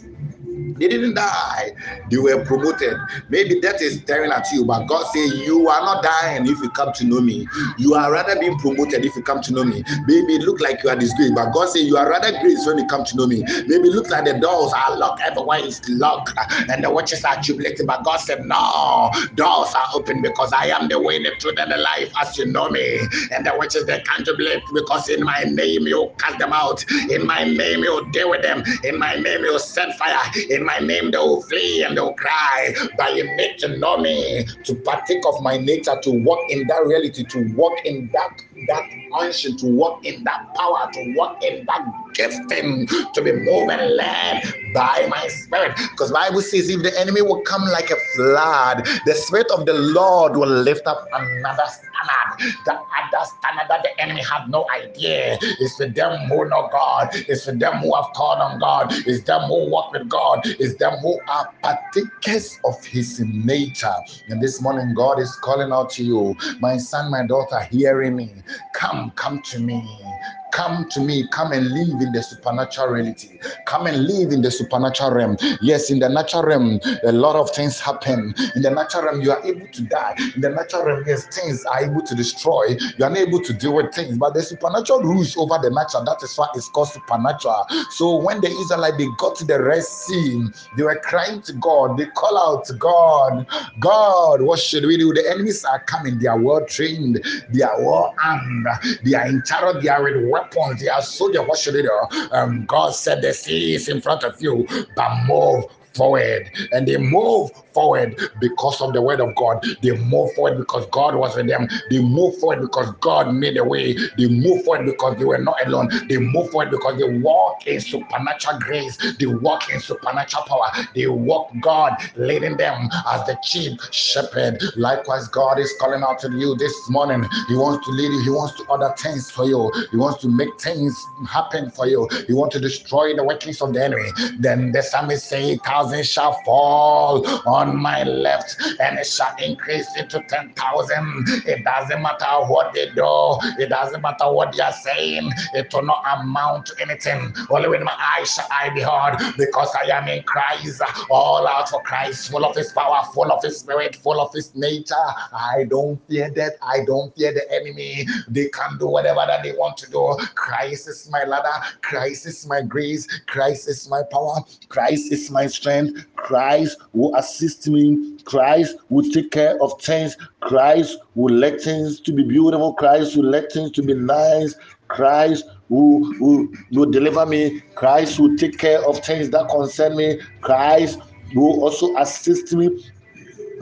they 0.88 0.96
didn't 0.96 1.14
die. 1.14 1.70
They 2.10 2.18
were 2.18 2.44
promoted. 2.44 2.94
Maybe 3.30 3.58
that 3.60 3.80
is 3.80 4.00
staring 4.02 4.30
at 4.30 4.50
you, 4.52 4.64
but 4.64 4.86
God 4.86 5.04
say 5.12 5.24
you 5.26 5.68
are 5.68 5.80
not 5.80 6.02
dying 6.02 6.46
if 6.46 6.58
you 6.60 6.70
come 6.70 6.92
to 6.92 7.04
know 7.06 7.20
me. 7.20 7.46
You 7.78 7.94
are 7.94 8.12
rather 8.12 8.38
being 8.38 8.58
promoted 8.58 9.04
if 9.04 9.16
you 9.16 9.22
come 9.22 9.40
to 9.42 9.52
know 9.52 9.64
me. 9.64 9.82
Maybe 10.06 10.34
it 10.36 10.42
look 10.42 10.60
like 10.60 10.82
you 10.82 10.90
are 10.90 10.96
disgraced, 10.96 11.34
but 11.34 11.52
God 11.52 11.70
say 11.70 11.80
you 11.80 11.96
are 11.96 12.08
rather 12.08 12.38
grace 12.40 12.66
when 12.66 12.78
you 12.78 12.86
come 12.86 13.04
to 13.04 13.16
know 13.16 13.26
me. 13.26 13.42
Maybe 13.66 13.88
it 13.88 13.94
looks 13.94 14.10
like 14.10 14.24
the 14.26 14.38
doors 14.38 14.72
are 14.76 14.96
locked, 14.98 15.22
everywhere 15.22 15.60
is 15.64 15.80
locked, 15.88 16.32
and 16.70 16.84
the 16.84 16.90
watches 16.90 17.24
are 17.24 17.40
jubilating. 17.40 17.86
But 17.86 18.04
God 18.04 18.18
said, 18.18 18.44
No, 18.44 19.10
doors 19.34 19.72
are 19.74 19.88
open 19.94 20.20
because 20.22 20.52
I 20.52 20.66
am 20.66 20.88
the 20.88 21.00
way, 21.00 21.22
the 21.22 21.30
truth, 21.40 21.58
and 21.58 21.72
the 21.72 21.78
life 21.78 22.12
as 22.20 22.36
you 22.36 22.46
know 22.46 22.68
me. 22.68 23.00
And 23.32 23.46
the 23.46 23.54
watches 23.56 23.86
they 23.86 24.00
can't 24.02 24.26
jubilate 24.26 24.62
because 24.74 25.08
in 25.08 25.24
my 25.24 25.44
name 25.48 25.86
you 25.86 26.10
cast 26.18 26.38
them 26.38 26.52
out. 26.52 26.84
In 27.10 27.26
my 27.26 27.44
name 27.44 27.80
you 27.80 28.06
deal 28.12 28.30
with 28.30 28.42
them. 28.42 28.62
In 28.84 28.98
my 28.98 29.14
name 29.14 29.40
you 29.42 29.58
set 29.58 29.96
fire. 29.98 30.18
In 30.50 30.64
my 30.64 30.73
name, 30.80 31.10
they 31.10 31.18
will 31.18 31.42
flee 31.42 31.82
and 31.82 31.96
they 31.96 32.00
will 32.00 32.14
cry. 32.14 32.74
But 32.96 33.14
you 33.14 33.24
need 33.36 33.58
to 33.58 33.76
know 33.78 33.98
me, 33.98 34.44
to 34.64 34.74
partake 34.76 35.24
of 35.26 35.40
my 35.42 35.56
nature, 35.56 35.98
to 36.02 36.10
walk 36.10 36.40
in 36.50 36.66
that 36.68 36.84
reality, 36.86 37.24
to 37.24 37.54
walk 37.54 37.74
in 37.84 38.10
that 38.12 38.40
that 38.68 38.90
unction, 39.14 39.56
to 39.58 39.66
walk 39.66 40.04
in 40.04 40.24
that 40.24 40.54
power, 40.54 40.90
to 40.92 41.14
walk 41.16 41.42
in 41.42 41.64
that 41.66 41.84
gifting, 42.14 42.86
to 42.86 43.22
be 43.22 43.32
moved 43.32 43.70
and 43.70 43.96
led 43.96 44.63
by 44.74 45.06
my 45.08 45.28
spirit. 45.28 45.72
Because 45.92 46.12
Bible 46.12 46.42
says 46.42 46.68
if 46.68 46.82
the 46.82 46.98
enemy 47.00 47.22
will 47.22 47.42
come 47.42 47.64
like 47.64 47.90
a 47.90 47.96
flood, 48.16 48.86
the 49.06 49.14
spirit 49.14 49.50
of 49.52 49.66
the 49.66 49.74
Lord 49.74 50.36
will 50.36 50.48
lift 50.48 50.86
up 50.86 51.08
another 51.12 51.64
standard. 51.66 52.56
The 52.66 52.72
other 52.74 53.26
standard 53.38 53.68
that 53.70 53.82
the 53.84 54.00
enemy 54.02 54.22
have 54.22 54.50
no 54.50 54.66
idea. 54.74 55.38
It's 55.40 55.76
for 55.76 55.86
them 55.86 56.18
who 56.28 56.48
know 56.48 56.68
God. 56.72 57.10
It's 57.12 57.44
for 57.44 57.52
them 57.52 57.78
who 57.78 57.94
have 57.94 58.06
called 58.14 58.40
on 58.40 58.58
God. 58.58 58.88
It's 59.06 59.24
them 59.24 59.42
who 59.42 59.70
walk 59.70 59.92
with 59.92 60.08
God. 60.08 60.40
It's 60.44 60.76
them 60.76 60.94
who 60.98 61.20
are 61.28 61.48
partakers 61.62 62.58
of 62.64 62.84
his 62.84 63.20
nature. 63.20 63.94
And 64.28 64.42
this 64.42 64.60
morning, 64.60 64.94
God 64.94 65.20
is 65.20 65.34
calling 65.36 65.72
out 65.72 65.90
to 65.92 66.04
you, 66.04 66.36
my 66.60 66.76
son, 66.76 67.10
my 67.10 67.26
daughter, 67.26 67.60
hearing 67.70 68.16
me. 68.16 68.42
Come, 68.72 69.12
come 69.16 69.40
to 69.42 69.60
me. 69.60 70.14
Come 70.54 70.88
to 70.90 71.00
me, 71.00 71.26
come 71.32 71.50
and 71.50 71.66
live 71.72 72.00
in 72.00 72.12
the 72.12 72.22
supernatural 72.22 72.92
reality. 72.92 73.38
Come 73.66 73.88
and 73.88 74.06
live 74.06 74.30
in 74.30 74.40
the 74.40 74.52
supernatural 74.52 75.10
realm. 75.10 75.36
Yes, 75.60 75.90
in 75.90 75.98
the 75.98 76.08
natural 76.08 76.44
realm, 76.44 76.78
a 77.04 77.10
lot 77.10 77.34
of 77.34 77.50
things 77.50 77.80
happen. 77.80 78.32
In 78.54 78.62
the 78.62 78.70
natural 78.70 79.02
realm, 79.02 79.20
you 79.20 79.32
are 79.32 79.44
able 79.44 79.66
to 79.66 79.82
die. 79.82 80.14
In 80.36 80.42
the 80.42 80.50
natural 80.50 80.84
realm, 80.84 81.02
yes, 81.08 81.26
things 81.26 81.64
are 81.64 81.82
able 81.82 82.02
to 82.02 82.14
destroy. 82.14 82.76
You 82.96 83.04
are 83.04 83.10
unable 83.10 83.40
to 83.40 83.52
deal 83.52 83.74
with 83.74 83.92
things, 83.92 84.16
but 84.16 84.34
the 84.34 84.42
supernatural 84.42 85.00
rules 85.02 85.36
over 85.36 85.58
the 85.60 85.70
natural. 85.70 86.04
That 86.04 86.22
is 86.22 86.36
why 86.36 86.46
it's 86.54 86.68
called 86.68 86.88
supernatural. 86.88 87.66
So 87.90 88.16
when 88.22 88.40
the 88.40 88.48
Israelites 88.48 88.96
they 88.96 89.08
got 89.18 89.34
to 89.36 89.44
the 89.44 89.60
Red 89.60 89.82
Sea, 89.82 90.46
they 90.76 90.84
were 90.84 91.00
crying 91.02 91.42
to 91.42 91.52
God. 91.54 91.98
They 91.98 92.06
call 92.06 92.38
out 92.38 92.64
to 92.66 92.74
God, 92.74 93.44
God, 93.80 94.40
what 94.40 94.60
should 94.60 94.86
we 94.86 94.96
do? 94.96 95.12
The 95.12 95.28
enemies 95.28 95.64
are 95.64 95.82
coming. 95.82 96.20
They 96.20 96.28
are 96.28 96.38
well 96.38 96.64
trained. 96.64 97.24
They 97.50 97.62
are 97.62 97.82
well 97.82 98.14
armed. 98.22 98.68
They 99.04 99.14
are 99.14 99.26
in 99.26 99.42
charge. 99.44 99.82
They 99.82 99.88
are 99.88 100.02
with 100.02 100.43
weapons, 100.54 100.80
they 100.80 100.88
are 100.88 101.02
soldiers. 101.02 101.42
What 101.46 101.58
should 101.58 101.74
they 101.74 101.82
do? 101.82 102.00
Um, 102.32 102.64
God 102.66 102.94
said 102.94 103.22
the 103.22 103.32
sea 103.32 103.74
is 103.74 103.88
in 103.88 104.00
front 104.00 104.24
of 104.24 104.40
you, 104.40 104.66
but 104.96 105.24
move 105.26 105.64
forward 105.94 106.50
and 106.72 106.86
they 106.86 106.96
move 106.96 107.50
forward 107.72 108.18
because 108.40 108.80
of 108.80 108.92
the 108.92 109.02
word 109.02 109.20
of 109.20 109.34
God. 109.34 109.64
They 109.82 109.96
move 109.96 110.32
forward 110.34 110.58
because 110.58 110.86
God 110.86 111.14
was 111.14 111.36
with 111.36 111.48
them. 111.48 111.68
They 111.90 112.00
move 112.00 112.38
forward 112.38 112.60
because 112.60 112.92
God 113.00 113.34
made 113.34 113.56
a 113.56 113.64
way. 113.64 113.96
They 114.16 114.28
move 114.28 114.64
forward 114.64 114.86
because 114.86 115.18
they 115.18 115.24
were 115.24 115.38
not 115.38 115.56
alone. 115.66 115.90
They 116.08 116.18
move 116.18 116.50
forward 116.50 116.70
because 116.70 116.98
they 116.98 117.18
walk 117.18 117.66
in 117.66 117.80
supernatural 117.80 118.60
grace. 118.60 118.96
They 119.18 119.26
walk 119.26 119.70
in 119.70 119.80
supernatural 119.80 120.44
power. 120.44 120.70
They 120.94 121.06
walk 121.06 121.52
God 121.60 121.94
leading 122.16 122.56
them 122.56 122.88
as 123.08 123.26
the 123.26 123.38
chief 123.42 123.78
shepherd. 123.92 124.62
Likewise, 124.76 125.28
God 125.28 125.58
is 125.58 125.74
calling 125.80 126.02
out 126.02 126.18
to 126.20 126.30
you 126.30 126.54
this 126.56 126.74
morning. 126.90 127.24
He 127.48 127.56
wants 127.56 127.86
to 127.86 127.92
lead 127.92 128.12
you. 128.12 128.22
He 128.22 128.30
wants 128.30 128.56
to 128.58 128.64
order 128.68 128.92
things 128.98 129.30
for 129.30 129.44
you. 129.44 129.70
He 129.90 129.96
wants 129.96 130.20
to 130.22 130.28
make 130.28 130.60
things 130.60 131.06
happen 131.28 131.70
for 131.70 131.86
you. 131.86 132.08
He 132.26 132.32
wants 132.32 132.54
to 132.54 132.60
destroy 132.60 133.14
the 133.14 133.24
workings 133.24 133.60
of 133.60 133.72
the 133.72 133.84
enemy. 133.84 134.10
Then 134.38 134.72
the 134.72 134.82
psalmist 134.82 135.28
say, 135.28 135.58
thousand 135.84 136.06
shall 136.06 136.32
fall 136.44 137.26
on 137.46 137.76
my 137.76 138.02
left 138.04 138.56
and 138.80 138.98
it 138.98 139.06
shall 139.06 139.34
increase 139.42 139.86
into 139.96 140.20
10,000. 140.22 141.24
It 141.46 141.64
doesn't 141.64 142.02
matter 142.02 142.46
what 142.46 142.72
they 142.74 142.90
do, 142.90 143.36
it 143.58 143.68
doesn't 143.68 144.00
matter 144.00 144.30
what 144.30 144.56
they 144.56 144.62
are 144.62 144.72
saying, 144.72 145.30
it 145.54 145.72
will 145.72 145.82
not 145.82 146.04
amount 146.18 146.66
to 146.66 146.74
anything. 146.80 147.34
Only 147.50 147.68
with 147.68 147.82
my 147.82 147.94
eyes 148.18 148.32
shall 148.32 148.46
I 148.50 148.70
behold, 148.70 149.36
because 149.36 149.68
I 149.74 149.90
am 149.90 150.08
in 150.08 150.22
Christ, 150.22 150.82
all 151.10 151.46
out 151.46 151.68
for 151.68 151.82
Christ, 151.82 152.30
full 152.30 152.44
of 152.44 152.56
his 152.56 152.72
power, 152.72 153.02
full 153.12 153.30
of 153.30 153.42
his 153.42 153.58
spirit, 153.58 153.96
full 153.96 154.20
of 154.20 154.32
his 154.32 154.54
nature. 154.54 154.94
I 155.32 155.64
don't 155.68 156.00
fear 156.08 156.30
death, 156.30 156.54
I 156.62 156.84
don't 156.86 157.14
fear 157.16 157.32
the 157.32 157.50
enemy. 157.52 158.06
They 158.28 158.48
can 158.48 158.78
do 158.78 158.86
whatever 158.86 159.24
that 159.26 159.42
they 159.42 159.52
want 159.52 159.76
to 159.78 159.90
do. 159.90 160.16
Christ 160.34 160.88
is 160.88 161.08
my 161.10 161.24
ladder, 161.24 161.64
Christ 161.82 162.26
is 162.26 162.46
my 162.46 162.62
grace, 162.62 163.06
Christ 163.26 163.68
is 163.68 163.88
my 163.88 164.02
power, 164.10 164.38
Christ 164.68 165.12
is 165.12 165.30
my 165.30 165.46
strength. 165.46 165.73
Christ 166.16 166.78
will 166.92 167.14
assist 167.16 167.68
me. 167.68 168.18
Christ 168.24 168.76
will 168.88 169.08
take 169.10 169.30
care 169.30 169.60
of 169.62 169.80
things. 169.80 170.16
Christ 170.40 170.98
will 171.14 171.34
let 171.34 171.60
things 171.60 172.00
to 172.00 172.12
be 172.12 172.22
beautiful. 172.22 172.74
Christ 172.74 173.16
will 173.16 173.30
let 173.30 173.52
things 173.52 173.70
to 173.72 173.82
be 173.82 173.94
nice. 173.94 174.54
Christ 174.88 175.44
will, 175.68 176.00
will, 176.20 176.48
will 176.72 176.90
deliver 176.90 177.26
me. 177.26 177.60
Christ 177.74 178.18
will 178.18 178.36
take 178.36 178.58
care 178.58 178.82
of 178.88 178.98
things 179.04 179.30
that 179.30 179.48
concern 179.48 179.96
me. 179.96 180.20
Christ 180.40 180.98
will 181.34 181.62
also 181.62 181.96
assist 181.96 182.52
me. 182.52 182.68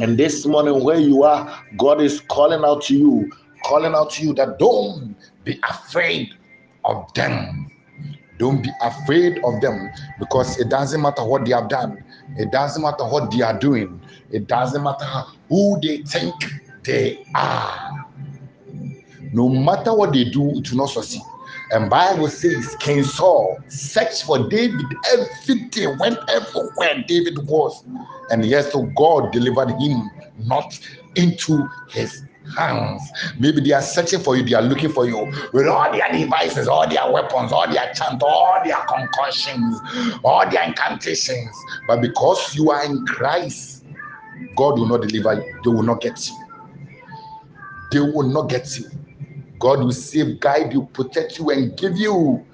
And 0.00 0.18
this 0.18 0.46
morning, 0.46 0.82
where 0.82 0.98
you 0.98 1.22
are, 1.22 1.62
God 1.76 2.00
is 2.00 2.20
calling 2.22 2.64
out 2.64 2.82
to 2.84 2.96
you, 2.96 3.30
calling 3.64 3.94
out 3.94 4.10
to 4.12 4.22
you 4.24 4.34
that 4.34 4.58
don't 4.58 5.14
be 5.44 5.60
afraid 5.68 6.30
of 6.84 7.12
them. 7.14 7.70
Don't 8.38 8.62
be 8.62 8.70
afraid 8.80 9.38
of 9.44 9.60
them 9.60 9.90
because 10.18 10.58
it 10.58 10.68
doesn't 10.68 11.00
matter 11.00 11.24
what 11.24 11.44
they 11.44 11.52
have 11.52 11.68
done. 11.68 12.02
It 12.36 12.50
doesn't 12.50 12.82
matter 12.82 13.04
what 13.04 13.30
they 13.30 13.42
are 13.42 13.58
doing. 13.58 14.00
It 14.30 14.46
doesn't 14.46 14.82
matter 14.82 15.06
who 15.48 15.78
they 15.82 15.98
think 16.02 16.34
they 16.84 17.24
are. 17.34 18.06
No 19.32 19.48
matter 19.48 19.94
what 19.94 20.12
they 20.12 20.24
do, 20.24 20.50
it 20.58 20.70
will 20.70 20.78
not 20.78 20.90
succeed. 20.90 21.22
And 21.70 21.88
Bible 21.88 22.28
says 22.28 22.76
King 22.80 23.02
Saul 23.02 23.58
searched 23.68 24.24
for 24.24 24.48
David 24.48 24.86
every 25.12 25.68
day, 25.70 25.86
went 25.98 26.18
everywhere 26.28 27.04
David 27.06 27.38
was. 27.46 27.84
And 28.30 28.44
yes, 28.44 28.72
so 28.72 28.84
God 28.96 29.32
delivered 29.32 29.70
him 29.80 30.10
not 30.38 30.78
into 31.16 31.68
his 31.90 32.24
hands. 32.56 33.02
Maybe 33.38 33.60
they 33.60 33.72
are 33.72 33.82
searching 33.82 34.20
for 34.20 34.36
you, 34.36 34.44
they 34.44 34.54
are 34.54 34.62
looking 34.62 34.90
for 34.90 35.06
you 35.06 35.32
with 35.52 35.66
all 35.66 35.90
their 35.92 36.10
devices, 36.12 36.68
all 36.68 36.88
their 36.88 37.10
weapons, 37.10 37.52
all 37.52 37.66
their 37.70 37.92
chant, 37.94 38.22
all 38.22 38.60
their 38.64 38.76
concussions, 38.88 39.78
all 40.24 40.48
their 40.50 40.64
incantations. 40.64 41.56
But 41.86 42.00
because 42.00 42.54
you 42.54 42.70
are 42.70 42.84
in 42.84 43.04
Christ, 43.06 43.84
God 44.56 44.78
will 44.78 44.88
not 44.88 45.02
deliver 45.02 45.34
you, 45.34 45.60
they 45.64 45.70
will 45.70 45.82
not 45.82 46.00
get 46.00 46.28
you. 46.28 46.36
They 47.92 48.00
will 48.00 48.28
not 48.28 48.48
get 48.48 48.78
you. 48.78 48.86
God 49.58 49.80
will 49.80 49.92
save, 49.92 50.40
guide 50.40 50.72
you, 50.72 50.88
protect 50.92 51.38
you, 51.38 51.50
and 51.50 51.76
give 51.76 51.96
you 51.96 52.44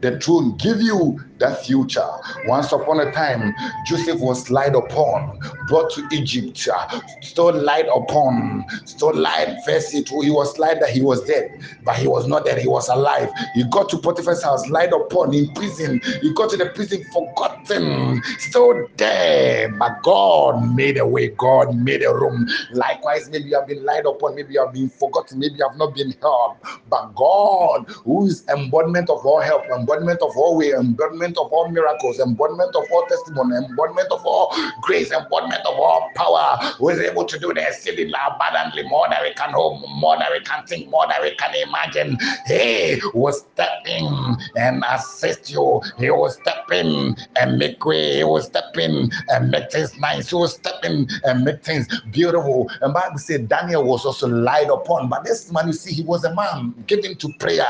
the 0.00 0.18
throne, 0.20 0.56
give 0.56 0.80
you 0.80 1.18
that 1.38 1.64
future. 1.64 2.06
Once 2.46 2.72
upon 2.72 3.00
a 3.00 3.10
time, 3.12 3.54
Joseph 3.86 4.20
was 4.20 4.50
lied 4.50 4.74
upon, 4.74 5.38
brought 5.68 5.90
to 5.92 6.06
Egypt, 6.12 6.68
uh, 6.72 7.00
still 7.22 7.52
lied 7.52 7.86
upon, 7.94 8.64
still 8.84 9.14
lied 9.14 9.56
first. 9.64 9.94
It, 9.94 10.08
he 10.08 10.30
was 10.30 10.58
lied 10.58 10.80
that 10.80 10.90
he 10.90 11.02
was 11.02 11.24
dead, 11.24 11.50
but 11.84 11.96
he 11.96 12.06
was 12.06 12.26
not 12.26 12.44
dead, 12.44 12.58
he 12.58 12.68
was 12.68 12.88
alive. 12.88 13.30
He 13.54 13.64
got 13.64 13.88
to 13.90 13.98
Potiphar's 13.98 14.42
house, 14.42 14.68
lied 14.68 14.92
upon 14.92 15.34
in 15.34 15.52
prison. 15.54 16.00
He 16.22 16.32
got 16.34 16.50
to 16.50 16.56
the 16.56 16.66
prison, 16.66 17.02
forgotten, 17.12 18.22
still 18.38 18.86
dead. 18.96 19.78
But 19.78 20.02
God 20.02 20.74
made 20.74 20.98
a 20.98 21.06
way, 21.06 21.28
God 21.28 21.74
made 21.74 22.02
a 22.02 22.14
room. 22.14 22.48
Likewise, 22.72 23.28
maybe 23.30 23.48
you 23.48 23.56
have 23.56 23.66
been 23.66 23.84
lied 23.84 24.06
upon, 24.06 24.34
maybe 24.36 24.54
you 24.54 24.64
have 24.64 24.72
been 24.72 24.88
forgotten, 24.88 25.38
maybe 25.38 25.56
you 25.56 25.66
have 25.68 25.76
not 25.76 25.94
been 25.94 26.14
helped. 26.20 26.64
But 26.88 27.14
God, 27.14 27.88
who 28.04 28.26
is 28.26 28.46
embodiment 28.48 29.10
of 29.10 29.24
all 29.24 29.40
help, 29.40 29.64
embodiment 29.66 30.20
of 30.22 30.36
all 30.36 30.56
way, 30.56 30.72
embodiment 30.72 31.23
embodiment 31.24 31.38
of 31.38 31.52
all 31.52 31.68
miracles, 31.68 32.20
embodiment 32.20 32.74
of 32.76 32.84
all 32.92 33.06
testimony, 33.06 33.56
embodiment 33.56 34.08
of 34.10 34.24
all 34.24 34.54
grace, 34.82 35.10
embodiment 35.12 35.60
of 35.66 35.74
all 35.78 36.10
power, 36.14 36.56
who 36.78 36.90
is 36.90 37.00
able 37.00 37.24
to 37.24 37.38
do 37.38 37.52
the 37.54 37.66
exceedingly 37.66 38.14
abundantly 38.26 38.82
more 38.88 39.06
than 39.10 39.18
we 39.22 39.32
can 39.34 39.50
hope, 39.52 39.80
more 39.88 40.16
than 40.18 40.26
we 40.32 40.40
can 40.40 40.64
think, 40.66 40.88
more 40.90 41.06
than 41.08 41.22
we 41.22 41.34
can 41.36 41.54
imagine. 41.68 42.18
He 42.46 43.00
will 43.14 43.32
step 43.32 43.86
in 43.86 44.36
and 44.56 44.84
assist 44.90 45.50
you. 45.50 45.80
He 45.98 46.10
will 46.10 46.30
step 46.30 46.70
in 46.72 47.16
and 47.36 47.58
make 47.58 47.84
way. 47.84 48.16
He 48.18 48.24
will 48.24 48.42
step 48.42 48.76
in 48.76 49.10
and 49.28 49.50
make 49.50 49.70
things 49.72 49.98
nice. 49.98 50.30
He 50.30 50.36
will 50.36 50.48
step 50.48 50.84
in 50.84 51.08
and 51.24 51.44
make 51.44 51.62
things 51.62 51.86
beautiful. 52.10 52.70
And 52.82 52.92
Bible 52.92 53.18
said 53.18 53.48
Daniel 53.48 53.84
was 53.84 54.04
also 54.04 54.28
lied 54.28 54.68
upon, 54.68 55.08
but 55.08 55.24
this 55.24 55.50
man, 55.52 55.68
you 55.68 55.72
see, 55.72 55.94
he 55.94 56.02
was 56.02 56.24
a 56.24 56.34
man 56.34 56.74
given 56.86 57.16
to 57.16 57.28
prayer. 57.38 57.66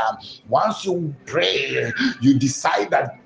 Once 0.49 0.85
you 0.85 1.15
pray, 1.27 1.93
you 2.21 2.39
decide 2.39 2.91
that 2.91 3.19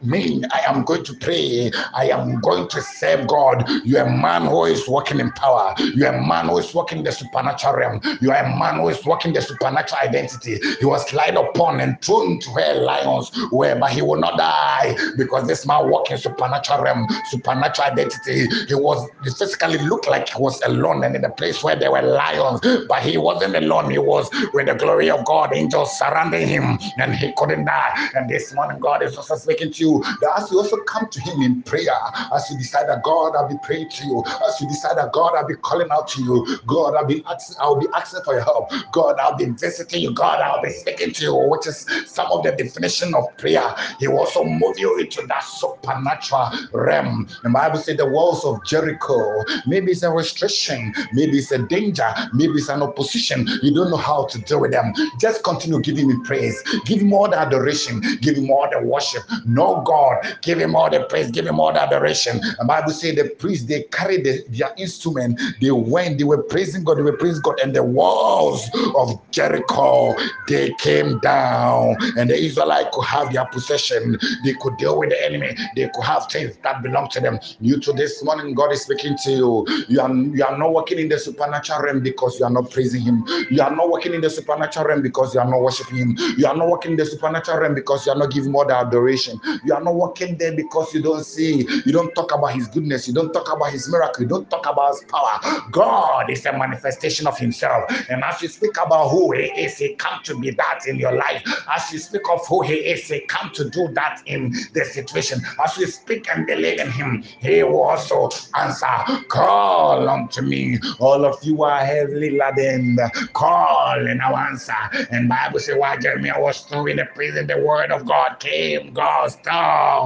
I 0.52 0.62
am 0.66 0.84
going 0.84 1.04
to 1.04 1.14
pray. 1.14 1.70
I 1.94 2.08
am 2.10 2.40
going 2.40 2.68
to 2.68 2.82
serve 2.82 3.26
God. 3.26 3.68
You 3.84 3.98
are 3.98 4.06
a 4.06 4.10
man 4.16 4.46
who 4.46 4.64
is 4.64 4.88
walking 4.88 5.20
in 5.20 5.30
power. 5.32 5.74
You 5.78 6.06
are 6.06 6.14
a 6.14 6.26
man 6.26 6.48
who 6.48 6.58
is 6.58 6.74
walking 6.74 7.02
the 7.02 7.12
supernatural 7.12 7.76
realm. 7.76 8.00
You 8.20 8.30
are 8.32 8.44
a 8.44 8.58
man 8.58 8.76
who 8.80 8.88
is 8.88 9.04
walking 9.04 9.32
the 9.32 9.42
supernatural 9.42 10.00
identity. 10.02 10.58
He 10.78 10.84
was 10.86 11.12
lied 11.12 11.36
upon 11.36 11.80
and 11.80 12.00
thrown 12.02 12.40
to 12.40 12.50
where 12.50 12.74
lions 12.74 13.30
were, 13.52 13.78
but 13.78 13.90
he 13.90 14.02
will 14.02 14.20
not 14.20 14.38
die 14.38 14.96
because 15.16 15.46
this 15.46 15.66
man 15.66 15.88
walking 15.90 16.16
supernatural 16.16 16.82
realm, 16.82 17.06
supernatural 17.26 17.88
identity. 17.88 18.46
He 18.66 18.74
was 18.74 19.08
he 19.24 19.30
physically 19.30 19.78
looked 19.78 20.08
like 20.08 20.28
he 20.28 20.40
was 20.40 20.60
alone 20.62 21.04
and 21.04 21.14
in 21.16 21.22
the 21.22 21.30
place 21.30 21.62
where 21.62 21.76
there 21.76 21.90
were 21.92 22.02
lions, 22.02 22.60
but 22.88 23.02
he 23.02 23.18
wasn't 23.18 23.56
alone. 23.56 23.90
He 23.90 23.98
was 23.98 24.28
with 24.52 24.66
the 24.66 24.74
glory 24.74 25.10
of 25.10 25.24
God, 25.24 25.54
angels 25.54 25.98
surrounding 25.98 26.46
him, 26.46 26.78
and 26.98 27.14
he 27.14 27.32
couldn't 27.36 27.64
die. 27.64 28.08
And 28.14 28.28
this 28.28 28.54
morning, 28.54 28.78
God 28.80 29.02
is 29.02 29.16
also 29.16 29.36
speaking 29.36 29.72
to 29.72 29.84
you 29.84 30.04
that 30.20 30.32
as 30.38 30.50
you 30.50 30.58
also 30.58 30.76
come 30.84 31.08
to 31.08 31.20
Him 31.20 31.42
in 31.42 31.62
prayer, 31.62 31.90
as 32.34 32.50
you 32.50 32.58
decide 32.58 32.88
that 32.88 33.02
God, 33.02 33.36
I'll 33.36 33.48
be 33.48 33.56
praying 33.62 33.90
to 33.90 34.06
you, 34.06 34.24
as 34.46 34.60
you 34.60 34.68
decide 34.68 34.96
that 34.98 35.12
God, 35.12 35.34
I'll 35.36 35.46
be 35.46 35.56
calling 35.56 35.88
out 35.90 36.08
to 36.08 36.22
you, 36.22 36.58
God, 36.66 36.94
I'll 36.94 37.06
be 37.06 37.22
asking, 37.26 37.56
I'll 37.60 37.80
be 37.80 37.86
asking 37.94 38.22
for 38.24 38.34
your 38.34 38.42
help, 38.42 38.70
God, 38.92 39.18
I'll 39.20 39.36
be 39.36 39.46
visiting 39.46 40.02
you, 40.02 40.12
God, 40.12 40.40
I'll 40.40 40.62
be 40.62 40.70
speaking 40.70 41.12
to 41.12 41.22
you, 41.24 41.34
which 41.36 41.66
is 41.66 41.86
some 42.06 42.26
of 42.30 42.44
the 42.44 42.52
definition 42.52 43.14
of 43.14 43.24
prayer. 43.38 43.74
He 43.98 44.08
will 44.08 44.20
also 44.20 44.44
move 44.44 44.78
you 44.78 44.98
into 44.98 45.26
that 45.26 45.44
supernatural 45.44 46.50
realm. 46.72 47.28
The 47.42 47.50
Bible 47.50 47.78
says 47.78 47.96
the 47.96 48.06
walls 48.06 48.44
of 48.44 48.64
Jericho, 48.64 49.44
maybe 49.66 49.92
it's 49.92 50.02
a 50.02 50.10
restriction, 50.10 50.94
maybe 51.12 51.38
it's 51.38 51.52
a 51.52 51.58
danger, 51.58 52.08
maybe 52.32 52.54
it's 52.54 52.68
an 52.68 52.82
opposition. 52.82 53.46
You 53.62 53.74
don't 53.74 53.90
know 53.90 53.96
how 53.96 54.26
to 54.26 54.38
deal 54.40 54.60
with 54.60 54.72
them. 54.72 54.92
Just 55.18 55.42
continue 55.44 55.80
giving 55.80 56.08
me 56.08 56.16
praise, 56.24 56.62
give 56.84 57.00
him 57.00 57.12
all 57.12 57.28
the 57.28 57.38
adoration, 57.38 58.00
give 58.20 58.36
him 58.36 58.50
all 58.50 58.68
the 58.70 58.80
worship. 58.80 59.22
No 59.46 59.82
God, 59.82 59.97
give 60.42 60.58
him 60.58 60.76
all 60.76 60.90
the 60.90 61.04
praise, 61.10 61.30
give 61.30 61.46
him 61.46 61.60
all 61.60 61.72
the 61.72 61.80
adoration. 61.82 62.40
The 62.58 62.64
Bible 62.66 62.90
says 62.92 63.16
the 63.16 63.30
priests 63.38 63.66
they 63.66 63.84
carried 63.92 64.24
the, 64.24 64.44
their 64.48 64.72
instrument, 64.78 65.40
they 65.60 65.70
went, 65.70 66.18
they 66.18 66.24
were 66.24 66.42
praising 66.44 66.84
God, 66.84 66.98
they 66.98 67.02
were 67.02 67.16
praising 67.16 67.42
God, 67.42 67.60
and 67.62 67.74
the 67.74 67.82
walls 67.82 68.68
of 68.96 69.20
Jericho 69.30 70.16
they 70.48 70.72
came 70.78 71.18
down, 71.20 71.96
and 72.16 72.30
the 72.30 72.36
Israelites 72.36 72.88
could 72.92 73.04
have 73.04 73.32
their 73.32 73.46
possession, 73.46 74.18
they 74.44 74.54
could 74.60 74.76
deal 74.78 74.98
with 74.98 75.10
the 75.10 75.24
enemy, 75.24 75.54
they 75.76 75.88
could 75.94 76.04
have 76.04 76.26
things 76.30 76.56
that 76.64 76.82
belong 76.82 77.08
to 77.10 77.20
them. 77.20 77.38
You 77.60 77.80
to 77.80 77.92
this 77.92 78.22
morning, 78.24 78.54
God 78.54 78.72
is 78.72 78.82
speaking 78.82 79.16
to 79.18 79.30
you. 79.30 79.66
You 79.88 80.00
are 80.00 80.14
you 80.14 80.44
are 80.44 80.58
not 80.58 80.72
working 80.72 80.98
in 80.98 81.08
the 81.08 81.18
supernatural 81.18 81.82
realm 81.82 82.02
because 82.02 82.38
you 82.38 82.44
are 82.46 82.50
not 82.50 82.70
praising 82.70 83.02
Him. 83.02 83.24
You 83.50 83.62
are 83.62 83.74
not 83.74 83.90
working 83.90 84.14
in 84.14 84.20
the 84.20 84.30
supernatural 84.30 84.86
realm 84.86 85.02
because 85.02 85.34
you 85.34 85.40
are 85.40 85.48
not 85.50 85.60
worshiping 85.60 85.98
Him. 85.98 86.16
You 86.36 86.46
are 86.46 86.56
not 86.56 86.68
working 86.68 86.92
in 86.92 86.96
the 86.98 87.06
supernatural 87.06 87.58
realm 87.60 87.74
because 87.74 88.06
you 88.06 88.12
are 88.12 88.18
not 88.18 88.30
giving 88.32 88.52
more 88.52 88.66
the 88.66 88.76
adoration. 88.76 89.40
You 89.64 89.74
are 89.74 89.82
not 89.82 89.87
working 89.92 90.36
there 90.38 90.54
because 90.54 90.92
you 90.94 91.02
don't 91.02 91.24
see, 91.24 91.66
you 91.84 91.92
don't 91.92 92.14
talk 92.14 92.34
about 92.34 92.54
His 92.54 92.68
goodness, 92.68 93.08
you 93.08 93.14
don't 93.14 93.32
talk 93.32 93.52
about 93.52 93.70
His 93.72 93.88
miracle, 93.90 94.22
you 94.22 94.28
don't 94.28 94.48
talk 94.50 94.66
about 94.66 94.90
His 94.90 95.04
power. 95.04 95.60
God 95.70 96.30
is 96.30 96.44
a 96.46 96.52
manifestation 96.56 97.26
of 97.26 97.38
Himself, 97.38 97.84
and 98.10 98.22
as 98.24 98.40
you 98.42 98.48
speak 98.48 98.76
about 98.84 99.08
who 99.10 99.32
He 99.32 99.44
is, 99.62 99.78
He 99.78 99.94
come 99.96 100.20
to 100.24 100.38
be 100.38 100.50
that 100.50 100.80
in 100.86 100.96
your 100.96 101.12
life. 101.12 101.42
As 101.74 101.92
you 101.92 101.98
speak 101.98 102.22
of 102.30 102.46
who 102.46 102.62
He 102.62 102.74
is, 102.74 103.06
He 103.08 103.20
come 103.28 103.50
to 103.54 103.68
do 103.70 103.88
that 103.94 104.20
in 104.26 104.52
the 104.74 104.84
situation. 104.84 105.40
As 105.64 105.76
you 105.76 105.86
speak 105.86 106.26
and 106.34 106.46
believe 106.46 106.80
in 106.80 106.90
Him, 106.90 107.24
He 107.40 107.62
will 107.62 107.82
also 107.82 108.30
answer. 108.56 108.86
Call 109.28 110.08
unto 110.08 110.42
me, 110.42 110.78
all 111.00 111.24
of 111.24 111.36
you 111.42 111.62
are 111.62 111.84
heavily 111.84 112.30
laden. 112.30 112.98
Call 113.32 114.06
and 114.06 114.20
I'll 114.22 114.36
answer. 114.36 114.74
And 115.10 115.28
Bible 115.28 115.60
say 115.60 115.74
while 115.76 115.98
Jeremiah 115.98 116.40
was 116.40 116.60
through 116.62 116.88
in 116.88 116.96
the 116.96 117.06
prison, 117.14 117.46
the 117.46 117.58
word 117.58 117.90
of 117.90 118.06
God 118.06 118.36
came. 118.40 118.92
God 118.92 119.30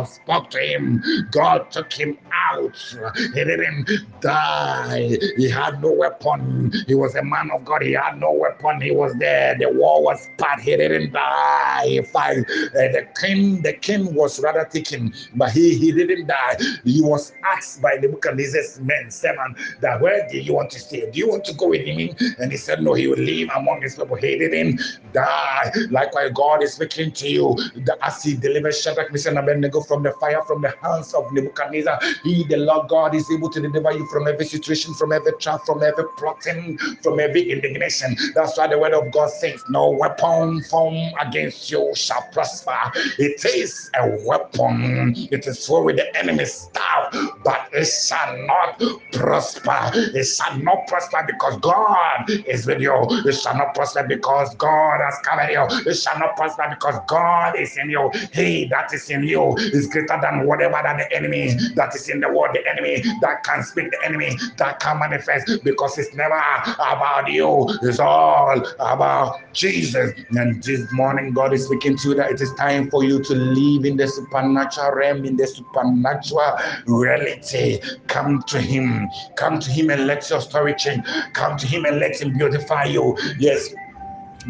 spoke 0.04 0.50
to 0.50 0.58
him. 0.58 1.02
God 1.30 1.70
took 1.70 1.92
him 1.92 2.18
out. 2.32 2.76
He 3.16 3.44
didn't 3.44 3.88
die. 4.20 5.16
He 5.36 5.48
had 5.48 5.82
no 5.82 5.92
weapon. 5.92 6.72
He 6.86 6.94
was 6.94 7.14
a 7.14 7.22
man 7.22 7.50
of 7.52 7.64
God. 7.64 7.82
He 7.82 7.92
had 7.92 8.18
no 8.20 8.32
weapon. 8.32 8.80
He 8.80 8.90
was 8.90 9.12
there. 9.18 9.56
The 9.58 9.70
war 9.70 10.02
was 10.02 10.28
part. 10.38 10.60
He 10.60 10.76
didn't 10.76 11.12
die. 11.12 11.84
He 11.86 12.02
fight. 12.02 12.38
Uh, 12.38 12.88
the 12.92 13.08
king, 13.20 13.62
the 13.62 13.72
king 13.72 14.14
was 14.14 14.40
rather 14.40 14.64
taken, 14.64 15.12
but 15.34 15.50
he 15.50 15.76
he 15.76 15.92
didn't 15.92 16.26
die. 16.26 16.56
He 16.84 17.00
was 17.02 17.32
asked 17.44 17.82
by 17.82 17.96
the 17.96 18.08
Nebuchadnezzar's 18.08 18.80
men, 18.80 19.10
seven, 19.10 19.56
that 19.80 20.00
where 20.00 20.26
do 20.30 20.38
you 20.38 20.54
want 20.54 20.70
to 20.70 20.78
stay? 20.78 21.10
Do 21.10 21.18
you 21.18 21.28
want 21.28 21.44
to 21.46 21.54
go 21.54 21.68
with 21.68 21.82
him? 21.86 22.14
And 22.38 22.50
he 22.50 22.58
said, 22.58 22.82
No, 22.82 22.94
he 22.94 23.06
will 23.06 23.18
live 23.18 23.48
among 23.56 23.82
his 23.82 23.94
people. 23.96 24.16
He 24.16 24.38
didn't 24.38 24.80
die. 25.12 25.72
Likewise, 25.90 26.30
God 26.34 26.62
is 26.62 26.74
speaking 26.74 27.12
to 27.12 27.28
you 27.28 27.56
as 28.02 28.22
he 28.22 28.36
delivers 28.36 28.80
Shadrach, 28.80 29.12
Meshach, 29.12 29.32
and 29.32 29.38
Abednego 29.62 29.80
from 29.82 30.02
the 30.02 30.12
fire 30.12 30.42
from 30.42 30.60
the 30.60 30.74
hands 30.82 31.14
of 31.14 31.32
Nebuchadnezzar, 31.32 32.00
he, 32.24 32.44
the 32.44 32.56
Lord 32.56 32.88
God, 32.88 33.14
is 33.14 33.30
able 33.30 33.48
to 33.50 33.60
deliver 33.60 33.92
you 33.92 34.06
from 34.06 34.26
every 34.26 34.44
situation, 34.44 34.92
from 34.94 35.12
every 35.12 35.32
trap, 35.34 35.64
from 35.64 35.82
every 35.82 36.04
plotting, 36.16 36.76
from 37.02 37.20
every 37.20 37.50
indignation. 37.50 38.16
That's 38.34 38.58
why 38.58 38.66
the 38.66 38.78
word 38.78 38.92
of 38.92 39.12
God 39.12 39.30
says, 39.30 39.62
No 39.68 39.90
weapon 39.90 40.62
formed 40.62 41.12
against 41.20 41.70
you 41.70 41.92
shall 41.94 42.22
prosper. 42.32 42.76
It 43.18 43.44
is 43.44 43.90
a 43.94 44.10
weapon, 44.26 45.14
it 45.30 45.46
is 45.46 45.64
for 45.66 45.84
with 45.84 45.96
the 45.96 46.16
enemy's 46.18 46.52
staff, 46.52 47.14
but 47.44 47.68
it 47.72 47.84
shall 47.86 48.36
not 48.46 48.82
prosper. 49.12 49.90
It 49.94 50.24
shall 50.24 50.58
not 50.58 50.86
prosper 50.88 51.24
because 51.26 51.56
God 51.60 52.28
is 52.46 52.66
with 52.66 52.80
you. 52.80 52.94
It 53.26 53.32
shall 53.34 53.56
not 53.56 53.74
prosper 53.74 54.04
because 54.08 54.54
God 54.56 55.00
has 55.04 55.14
covered 55.24 55.52
you. 55.52 55.90
It 55.90 55.94
shall 55.94 56.18
not 56.18 56.36
prosper 56.36 56.64
because 56.70 56.98
God 57.06 57.56
is 57.58 57.76
in 57.76 57.90
you. 57.90 58.10
He 58.32 58.66
that 58.66 58.92
is 58.92 59.08
in 59.10 59.22
you 59.22 59.51
is 59.58 59.86
greater 59.86 60.18
than 60.20 60.46
whatever 60.46 60.78
that 60.82 60.98
the 60.98 61.16
enemy 61.16 61.54
that 61.74 61.94
is 61.94 62.08
in 62.08 62.20
the 62.20 62.28
world, 62.28 62.54
the 62.54 62.68
enemy 62.68 63.02
that 63.20 63.42
can 63.44 63.62
speak, 63.62 63.90
the 63.90 64.04
enemy 64.04 64.36
that 64.58 64.80
can 64.80 64.98
manifest 64.98 65.64
because 65.64 65.98
it's 65.98 66.14
never 66.14 66.40
about 66.78 67.30
you. 67.30 67.68
It's 67.82 67.98
all 67.98 68.62
about 68.78 69.38
Jesus. 69.52 70.12
And 70.30 70.62
this 70.62 70.90
morning, 70.92 71.32
God 71.32 71.52
is 71.52 71.66
speaking 71.66 71.96
to 71.98 72.10
you 72.10 72.14
that 72.16 72.32
it 72.32 72.40
is 72.40 72.52
time 72.54 72.90
for 72.90 73.04
you 73.04 73.22
to 73.22 73.34
live 73.34 73.84
in 73.84 73.96
the 73.96 74.08
supernatural 74.08 74.92
realm, 74.94 75.24
in 75.24 75.36
the 75.36 75.46
supernatural 75.46 76.56
reality. 76.86 77.80
Come 78.06 78.42
to 78.48 78.60
Him. 78.60 79.10
Come 79.36 79.60
to 79.60 79.70
Him 79.70 79.90
and 79.90 80.06
let 80.06 80.28
your 80.30 80.40
story 80.40 80.74
change. 80.74 81.06
Come 81.32 81.56
to 81.56 81.66
Him 81.66 81.84
and 81.84 81.98
let 81.98 82.20
Him 82.20 82.32
beautify 82.32 82.84
you. 82.84 83.16
Yes, 83.38 83.68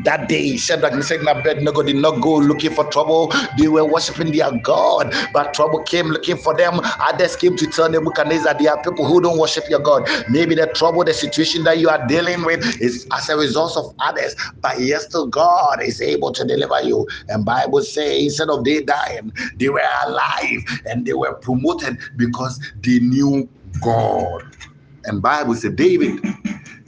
that 0.05 0.29
day, 0.29 0.57
Shadrach, 0.57 0.95
Meshach, 0.95 1.19
and 1.19 1.29
Abednego 1.29 1.83
did 1.83 1.97
not 1.97 2.21
go 2.21 2.37
looking 2.37 2.73
for 2.73 2.85
trouble. 2.91 3.33
They 3.59 3.69
were 3.69 3.85
worshiping 3.85 4.33
their 4.33 4.51
God, 4.59 5.15
but 5.33 5.55
trouble 5.55 5.83
came 5.83 6.07
looking 6.09 6.37
for 6.37 6.57
them. 6.57 6.81
Others 7.01 7.37
came 7.37 7.57
to 7.57 7.67
tell 7.67 7.91
Nebuchadnezzar, 7.91 8.55
there 8.59 8.73
are 8.73 8.83
people 8.83 9.07
who 9.07 9.21
don't 9.21 9.39
worship 9.39 9.65
your 9.69 9.81
God. 9.81 10.09
Maybe 10.29 10.55
the 10.55 10.67
trouble, 10.69 11.05
the 11.05 11.15
situation 11.15 11.65
that 11.65 11.79
you 11.79 11.89
are 11.89 12.07
dealing 12.07 12.45
with 12.45 12.81
is 12.81 13.07
as 13.13 13.29
a 13.29 13.37
result 13.37 13.77
of 13.77 13.95
others, 14.01 14.35
but 14.61 14.81
yes, 14.81 15.07
to 15.09 15.29
God 15.29 15.83
is 15.83 16.01
able 16.01 16.33
to 16.33 16.45
deliver 16.45 16.81
you. 16.83 17.07
And 17.29 17.45
Bible 17.45 17.83
says 17.83 18.23
instead 18.23 18.51
of 18.51 18.65
they 18.65 18.83
dying, 18.83 19.33
they 19.59 19.69
were 19.69 19.83
alive 20.07 20.63
and 20.87 21.07
they 21.07 21.13
were 21.15 21.35
promoted 21.35 21.99
because 22.17 22.61
they 22.83 22.99
knew 23.01 23.49
God. 23.83 24.43
And 25.05 25.21
Bible 25.21 25.55
said 25.55 25.77
David, 25.77 26.21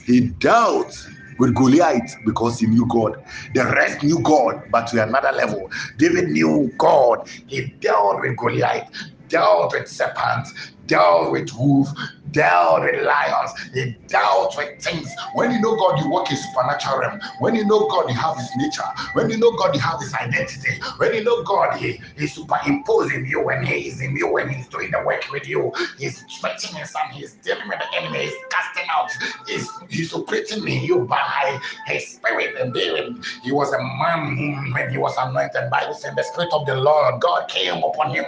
he 0.05 0.21
dealt 0.21 1.07
with 1.37 1.55
Goliath 1.55 2.17
because 2.25 2.59
he 2.59 2.67
knew 2.67 2.85
God. 2.87 3.23
The 3.53 3.65
rest 3.65 4.03
knew 4.03 4.19
God, 4.19 4.63
but 4.69 4.87
to 4.87 5.03
another 5.03 5.31
level. 5.31 5.69
David 5.97 6.29
knew 6.29 6.73
God. 6.77 7.27
He 7.47 7.73
dealt 7.79 8.21
with 8.21 8.37
Goliath, 8.37 8.89
dealt 9.27 9.73
with 9.73 9.87
serpents, 9.87 10.53
dealt 10.85 11.31
with 11.31 11.49
wolves, 11.57 11.91
dealt 12.35 12.83
with 12.83 13.03
lions, 13.03 13.51
he 13.73 13.95
dealt 14.07 14.55
with 14.57 14.81
things. 14.83 15.09
When 15.35 15.51
you 15.51 15.61
know 15.61 15.75
God, 15.77 15.99
you 15.99 16.09
walk 16.09 16.31
in 16.31 16.37
supernatural 16.37 16.99
realm. 16.99 17.21
When 17.39 17.55
you 17.55 17.65
know 17.65 17.87
God, 17.89 18.09
you 18.09 18.15
have 18.15 18.37
his 18.37 18.49
nature. 18.57 18.83
When 19.13 19.29
you 19.31 19.37
know 19.37 19.51
God, 19.57 19.73
you 19.75 19.81
have 19.81 19.99
his 20.01 20.13
identity. 20.13 20.81
When 20.97 21.13
you 21.13 21.23
know 21.23 21.43
God, 21.43 21.77
he, 21.77 21.99
superimposed 22.27 23.13
in 23.13 23.25
you 23.25 23.41
when 23.41 23.65
he 23.65 23.87
is 23.87 24.01
in 24.01 24.15
you, 24.15 24.31
when 24.31 24.49
he's 24.49 24.67
doing 24.67 24.91
the 24.91 25.01
work 25.05 25.23
with 25.31 25.47
you. 25.47 25.71
He's 25.97 26.23
stretching 26.29 26.75
his 26.75 26.91
son, 26.91 27.03
he's 27.11 27.33
dealing 27.35 27.67
with 27.69 27.79
the 27.79 27.97
enemy, 27.97 28.25
he's 28.25 28.33
casting 28.51 28.89
out, 28.91 29.11
he's, 29.47 29.69
he's 29.89 30.13
operating 30.13 30.67
in 30.67 30.83
you 30.83 30.99
by 31.05 31.59
his 31.87 32.07
spirit. 32.07 32.55
And 32.59 32.73
David, 32.73 33.23
he 33.43 33.51
was 33.51 33.73
a 33.73 33.79
man 33.79 34.71
when 34.73 34.89
he 34.91 34.97
was 34.97 35.15
anointed 35.17 35.69
by 35.71 35.85
the 35.85 35.95
the 36.15 36.23
spirit 36.23 36.49
of 36.53 36.65
the 36.65 36.75
Lord. 36.75 37.21
God 37.21 37.47
came 37.49 37.83
upon 37.83 38.13
him 38.13 38.25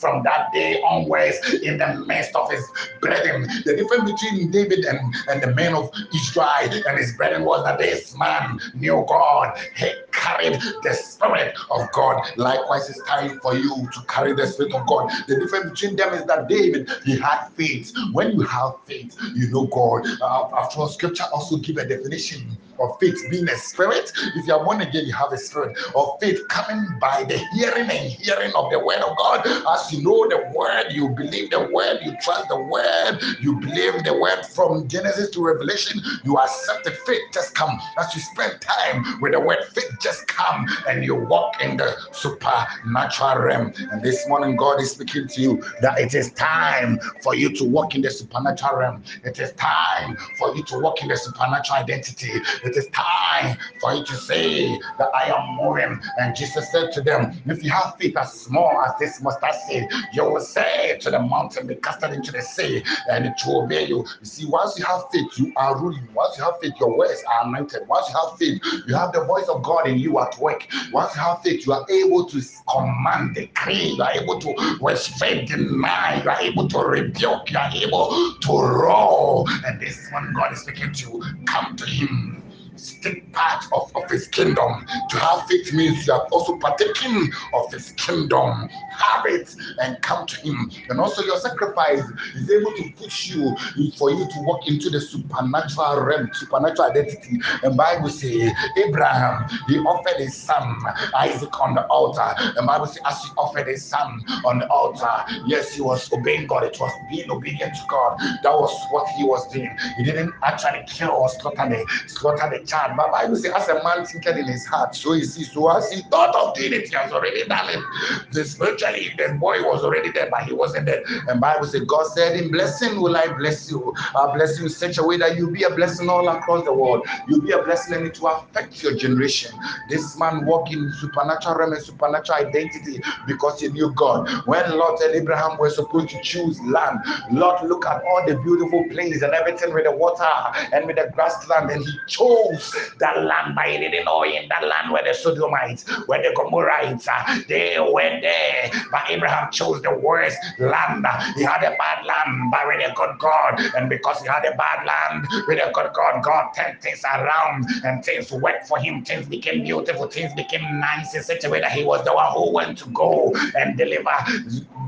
from 0.00 0.22
that 0.24 0.52
day 0.52 0.80
onwards 0.82 1.38
in 1.62 1.78
the 1.78 2.04
midst 2.06 2.34
of 2.34 2.50
his 2.50 2.64
brethren. 3.00 3.41
The 3.64 3.76
difference 3.76 4.10
between 4.12 4.50
David 4.50 4.84
and, 4.84 5.14
and 5.28 5.42
the 5.42 5.54
men 5.54 5.74
of 5.74 5.90
Israel 6.14 6.82
and 6.86 6.98
his 6.98 7.16
brethren 7.16 7.44
was 7.44 7.64
that 7.64 7.78
this 7.78 8.16
man 8.16 8.58
knew 8.74 9.04
God. 9.08 9.58
He 9.76 9.92
carried 10.12 10.60
the 10.82 10.94
spirit 10.94 11.56
of 11.70 11.90
God. 11.92 12.22
Likewise, 12.36 12.88
it's 12.88 13.02
time 13.04 13.40
for 13.40 13.54
you 13.54 13.88
to 13.92 14.00
carry 14.08 14.34
the 14.34 14.46
spirit 14.46 14.74
of 14.74 14.86
God. 14.86 15.10
The 15.28 15.38
difference 15.38 15.70
between 15.70 15.96
them 15.96 16.14
is 16.14 16.24
that 16.26 16.48
David 16.48 16.90
he 17.04 17.18
had 17.18 17.48
faith. 17.56 17.92
When 18.12 18.32
you 18.32 18.42
have 18.42 18.74
faith, 18.86 19.16
you 19.34 19.50
know 19.50 19.66
God. 19.66 20.06
Uh, 20.20 20.48
after 20.56 20.80
all, 20.80 20.88
Scripture 20.88 21.24
also 21.32 21.56
give 21.56 21.76
a 21.76 21.86
definition 21.86 22.56
of 22.80 22.98
faith 23.00 23.18
being 23.30 23.48
a 23.48 23.56
spirit. 23.56 24.12
If 24.34 24.46
you 24.46 24.54
are 24.54 24.64
born 24.64 24.80
again, 24.80 25.06
you 25.06 25.12
have 25.14 25.32
a 25.32 25.38
spirit 25.38 25.76
of 25.94 26.18
faith 26.20 26.40
coming 26.48 26.86
by 27.00 27.24
the 27.24 27.38
hearing 27.54 27.90
and 27.90 28.10
hearing 28.10 28.52
of 28.54 28.70
the 28.70 28.78
word 28.78 29.00
of 29.00 29.16
God. 29.16 29.46
As 29.46 29.92
you 29.92 30.02
know 30.02 30.28
the 30.28 30.52
word, 30.54 30.92
you 30.92 31.08
believe 31.10 31.50
the 31.50 31.68
word, 31.72 32.00
you 32.02 32.16
trust 32.20 32.48
the 32.48 32.60
word, 32.60 33.18
you 33.40 33.58
believe 33.60 34.04
the 34.04 34.16
word 34.18 34.44
from 34.46 34.88
Genesis 34.88 35.30
to 35.30 35.44
Revelation, 35.44 36.00
you 36.24 36.38
accept 36.38 36.84
the 36.84 36.92
faith 37.06 37.22
just 37.32 37.54
come. 37.54 37.78
As 37.98 38.14
you 38.14 38.20
spend 38.20 38.60
time 38.60 39.20
with 39.20 39.32
the 39.32 39.40
word, 39.40 39.58
faith 39.74 39.90
just 40.00 40.26
come 40.26 40.66
and 40.88 41.04
you 41.04 41.14
walk 41.14 41.62
in 41.62 41.76
the 41.76 41.94
supernatural 42.12 43.38
realm. 43.38 43.72
And 43.90 44.02
this 44.02 44.26
morning, 44.28 44.56
God 44.56 44.80
is 44.80 44.92
speaking 44.92 45.28
to 45.28 45.40
you 45.40 45.62
that 45.80 45.98
it 45.98 46.14
is 46.14 46.32
time 46.32 46.98
for 47.22 47.34
you 47.34 47.54
to 47.56 47.64
walk 47.64 47.94
in 47.94 48.02
the 48.02 48.10
supernatural 48.10 48.76
realm. 48.76 49.02
It 49.24 49.38
is 49.38 49.52
time 49.54 50.16
for 50.38 50.54
you 50.54 50.62
to 50.64 50.78
walk 50.78 51.02
in 51.02 51.08
the 51.08 51.16
supernatural 51.16 51.78
identity. 51.80 52.32
It 52.64 52.76
is 52.76 52.88
time 52.88 53.56
for 53.80 53.94
you 53.94 54.04
to 54.04 54.14
say 54.16 54.78
that 54.98 55.08
I 55.14 55.24
am 55.36 55.56
moving. 55.56 56.00
And 56.18 56.34
Jesus 56.36 56.70
said 56.70 56.92
to 56.92 57.02
them, 57.02 57.32
If 57.46 57.64
you 57.64 57.70
have 57.70 57.94
faith 57.98 58.16
as 58.16 58.32
small 58.32 58.82
as 58.86 58.92
this 58.98 59.20
mustard 59.22 59.54
seed, 59.66 59.88
you 60.12 60.24
will 60.24 60.40
say 60.40 60.98
to 61.00 61.10
the 61.10 61.18
mountain, 61.20 61.66
Be 61.66 61.74
casted 61.76 62.12
into 62.12 62.32
the 62.32 62.42
sea, 62.42 62.82
and 63.10 63.26
it 63.26 63.40
will 63.46 63.64
obey 63.64 63.86
you. 63.86 64.06
You 64.20 64.26
see, 64.26 64.46
once 64.46 64.78
you 64.78 64.84
have 64.84 65.02
faith, 65.12 65.26
you 65.38 65.52
are 65.56 65.80
ruling. 65.80 66.06
Once 66.14 66.38
you 66.38 66.44
have 66.44 66.54
faith, 66.60 66.74
your 66.78 66.96
words 66.96 67.22
are 67.28 67.46
anointed. 67.48 67.86
Once 67.88 68.08
you 68.08 68.14
have 68.14 68.38
faith, 68.38 68.62
you 68.86 68.94
have 68.94 69.12
the 69.12 69.24
voice 69.24 69.48
of 69.48 69.62
God 69.62 69.88
in 69.88 69.98
you 69.98 70.18
at 70.20 70.38
work. 70.38 70.66
Once 70.92 71.14
you 71.16 71.22
have 71.22 71.42
faith, 71.42 71.66
you 71.66 71.72
are 71.72 71.86
able 71.90 72.26
to 72.26 72.40
command, 72.70 73.34
decree, 73.34 73.94
you 73.96 74.02
are 74.02 74.12
able 74.12 74.40
to 74.40 74.78
restrain, 74.80 75.46
deny, 75.46 76.22
you 76.22 76.30
are 76.30 76.40
able 76.40 76.68
to 76.68 76.78
rebuke, 76.78 77.50
you 77.50 77.58
are 77.58 77.70
able 77.74 78.34
to 78.40 78.52
roar. 78.52 79.44
And 79.66 79.80
this 79.80 80.08
one 80.12 80.32
God 80.34 80.52
is 80.52 80.60
speaking 80.60 80.92
to, 80.92 81.06
you. 81.08 81.24
come 81.46 81.76
to 81.76 81.86
Him 81.86 82.42
take 82.76 83.30
part 83.32 83.64
of, 83.72 83.90
of 83.94 84.10
his 84.10 84.28
kingdom. 84.28 84.86
To 85.10 85.18
have 85.18 85.46
faith 85.46 85.72
means 85.72 86.06
you 86.06 86.12
have 86.12 86.28
also 86.32 86.56
partaken 86.56 87.30
of 87.54 87.72
his 87.72 87.90
kingdom. 87.92 88.68
Have 88.90 89.26
it 89.26 89.54
and 89.80 90.00
come 90.02 90.26
to 90.26 90.36
him. 90.40 90.70
And 90.88 91.00
also 91.00 91.22
your 91.22 91.38
sacrifice 91.38 92.02
is 92.34 92.50
able 92.50 92.72
to 92.72 92.90
push 92.96 93.28
you 93.28 93.56
for 93.96 94.10
you 94.10 94.26
to 94.26 94.40
walk 94.40 94.68
into 94.68 94.90
the 94.90 95.00
supernatural 95.00 96.00
realm, 96.02 96.30
supernatural 96.32 96.90
identity. 96.90 97.38
And 97.62 97.76
Bible 97.76 98.08
say 98.08 98.52
Abraham, 98.76 99.48
he 99.68 99.78
offered 99.78 100.18
his 100.18 100.36
son 100.36 100.76
Isaac 101.18 101.60
on 101.60 101.74
the 101.74 101.86
altar. 101.86 102.34
And 102.38 102.66
Bible 102.66 102.86
say 102.86 103.00
as 103.06 103.22
he 103.22 103.30
offered 103.36 103.66
his 103.66 103.84
son 103.84 104.20
on 104.44 104.58
the 104.60 104.68
altar, 104.68 105.08
yes, 105.46 105.74
he 105.74 105.80
was 105.80 106.10
obeying 106.12 106.46
God. 106.46 106.64
It 106.64 106.76
was 106.80 106.92
being 107.08 107.30
obedient 107.30 107.74
to 107.74 107.82
God. 107.88 108.18
That 108.42 108.52
was 108.52 108.86
what 108.90 109.08
he 109.10 109.24
was 109.24 109.48
doing. 109.48 109.76
He 109.96 110.04
didn't 110.04 110.32
actually 110.42 110.84
kill 110.86 111.10
or 111.10 111.28
slaughter 111.28 111.68
the 111.68 111.86
slaughter 112.08 112.50
the 112.50 112.61
child. 112.62 112.92
But 112.96 113.12
Bible 113.12 113.36
says, 113.36 113.52
as 113.54 113.68
a 113.68 113.82
man 113.82 114.04
thinketh 114.06 114.36
in 114.36 114.46
his 114.46 114.66
heart, 114.66 114.94
so 114.94 115.12
he 115.12 115.24
sees. 115.24 115.52
So 115.52 115.68
as 115.76 115.90
he 115.90 116.02
thought 116.10 116.34
of 116.34 116.54
doing 116.54 116.72
it, 116.72 116.88
he 116.88 116.94
has 116.96 117.12
already 117.12 117.44
done 117.46 117.68
it. 117.70 117.84
The 118.32 118.44
spiritually, 118.44 119.10
the 119.18 119.34
boy 119.34 119.62
was 119.62 119.84
already 119.84 120.10
there, 120.12 120.28
but 120.30 120.44
he 120.44 120.52
wasn't 120.52 120.86
there. 120.86 121.02
And 121.28 121.40
Bible 121.40 121.66
says, 121.66 121.82
God 121.82 122.06
said, 122.14 122.38
In 122.38 122.50
blessing 122.50 123.00
will 123.00 123.16
I 123.16 123.28
bless 123.38 123.70
you. 123.70 123.94
I'll 124.14 124.32
bless 124.32 124.58
you 124.58 124.64
in 124.64 124.70
such 124.70 124.98
a 124.98 125.02
way 125.02 125.16
that 125.18 125.36
you'll 125.36 125.50
be 125.52 125.64
a 125.64 125.70
blessing 125.70 126.08
all 126.08 126.28
across 126.28 126.64
the 126.64 126.72
world. 126.72 127.06
You'll 127.28 127.42
be 127.42 127.52
a 127.52 127.62
blessing 127.62 127.94
and 127.94 128.06
it 128.06 128.20
will 128.20 128.44
affect 128.50 128.82
your 128.82 128.96
generation. 128.96 129.50
This 129.88 130.18
man 130.18 130.44
walked 130.44 130.72
in 130.72 130.92
supernatural 130.92 131.56
realm 131.56 131.72
and 131.72 131.82
supernatural 131.82 132.38
identity 132.46 133.00
because 133.26 133.60
he 133.60 133.68
knew 133.68 133.92
God. 133.94 134.28
When 134.46 134.78
Lot 134.78 135.00
and 135.02 135.14
Abraham 135.14 135.58
were 135.58 135.70
supposed 135.70 136.10
to 136.10 136.20
choose 136.22 136.60
land, 136.62 137.00
Lot 137.30 137.66
looked 137.66 137.86
at 137.86 138.02
all 138.04 138.24
the 138.26 138.36
beautiful 138.36 138.84
plains 138.90 139.22
and 139.22 139.32
everything 139.32 139.72
with 139.74 139.84
the 139.84 139.92
water 139.92 140.24
and 140.72 140.86
with 140.86 140.96
the 140.96 141.10
grassland, 141.14 141.70
and 141.70 141.84
he 141.84 141.98
chose 142.06 142.51
that 142.98 143.24
land 143.24 143.54
by 143.54 143.70
Illinois, 143.70 144.32
in 144.40 144.48
that 144.48 144.62
land 144.66 144.92
where 144.92 145.04
the 145.04 145.14
Sodomites, 145.14 145.84
where 146.06 146.22
the 146.22 146.34
Gomorrites, 146.36 147.08
uh, 147.08 147.42
they 147.48 147.78
were 147.78 148.20
there. 148.20 148.70
But 148.90 149.10
Abraham 149.10 149.50
chose 149.52 149.82
the 149.82 149.94
worst 149.94 150.38
land. 150.58 151.06
He 151.36 151.42
had 151.42 151.62
a 151.62 151.76
bad 151.76 152.06
land, 152.06 152.50
but 152.50 152.66
with 152.66 152.90
a 152.90 152.92
good 152.94 153.18
God. 153.18 153.60
And 153.76 153.88
because 153.88 154.20
he 154.20 154.28
had 154.28 154.44
a 154.44 154.56
bad 154.56 154.86
land 154.86 155.26
with 155.46 155.58
a 155.58 155.70
good 155.72 155.90
God, 155.94 156.22
God 156.22 156.52
turned 156.54 156.80
things 156.80 157.02
around 157.04 157.66
and 157.84 158.04
things 158.04 158.30
worked 158.32 158.68
for 158.68 158.78
him. 158.78 159.04
Things 159.04 159.26
became 159.26 159.64
beautiful, 159.64 160.06
things 160.08 160.32
became 160.34 160.80
nice 160.80 161.14
in 161.14 161.22
such 161.22 161.44
a 161.44 161.50
way 161.50 161.60
that 161.60 161.72
he 161.72 161.84
was 161.84 162.04
the 162.04 162.12
one 162.14 162.32
who 162.32 162.52
went 162.52 162.78
to 162.78 162.88
go 162.90 163.32
and 163.56 163.76
deliver, 163.76 164.10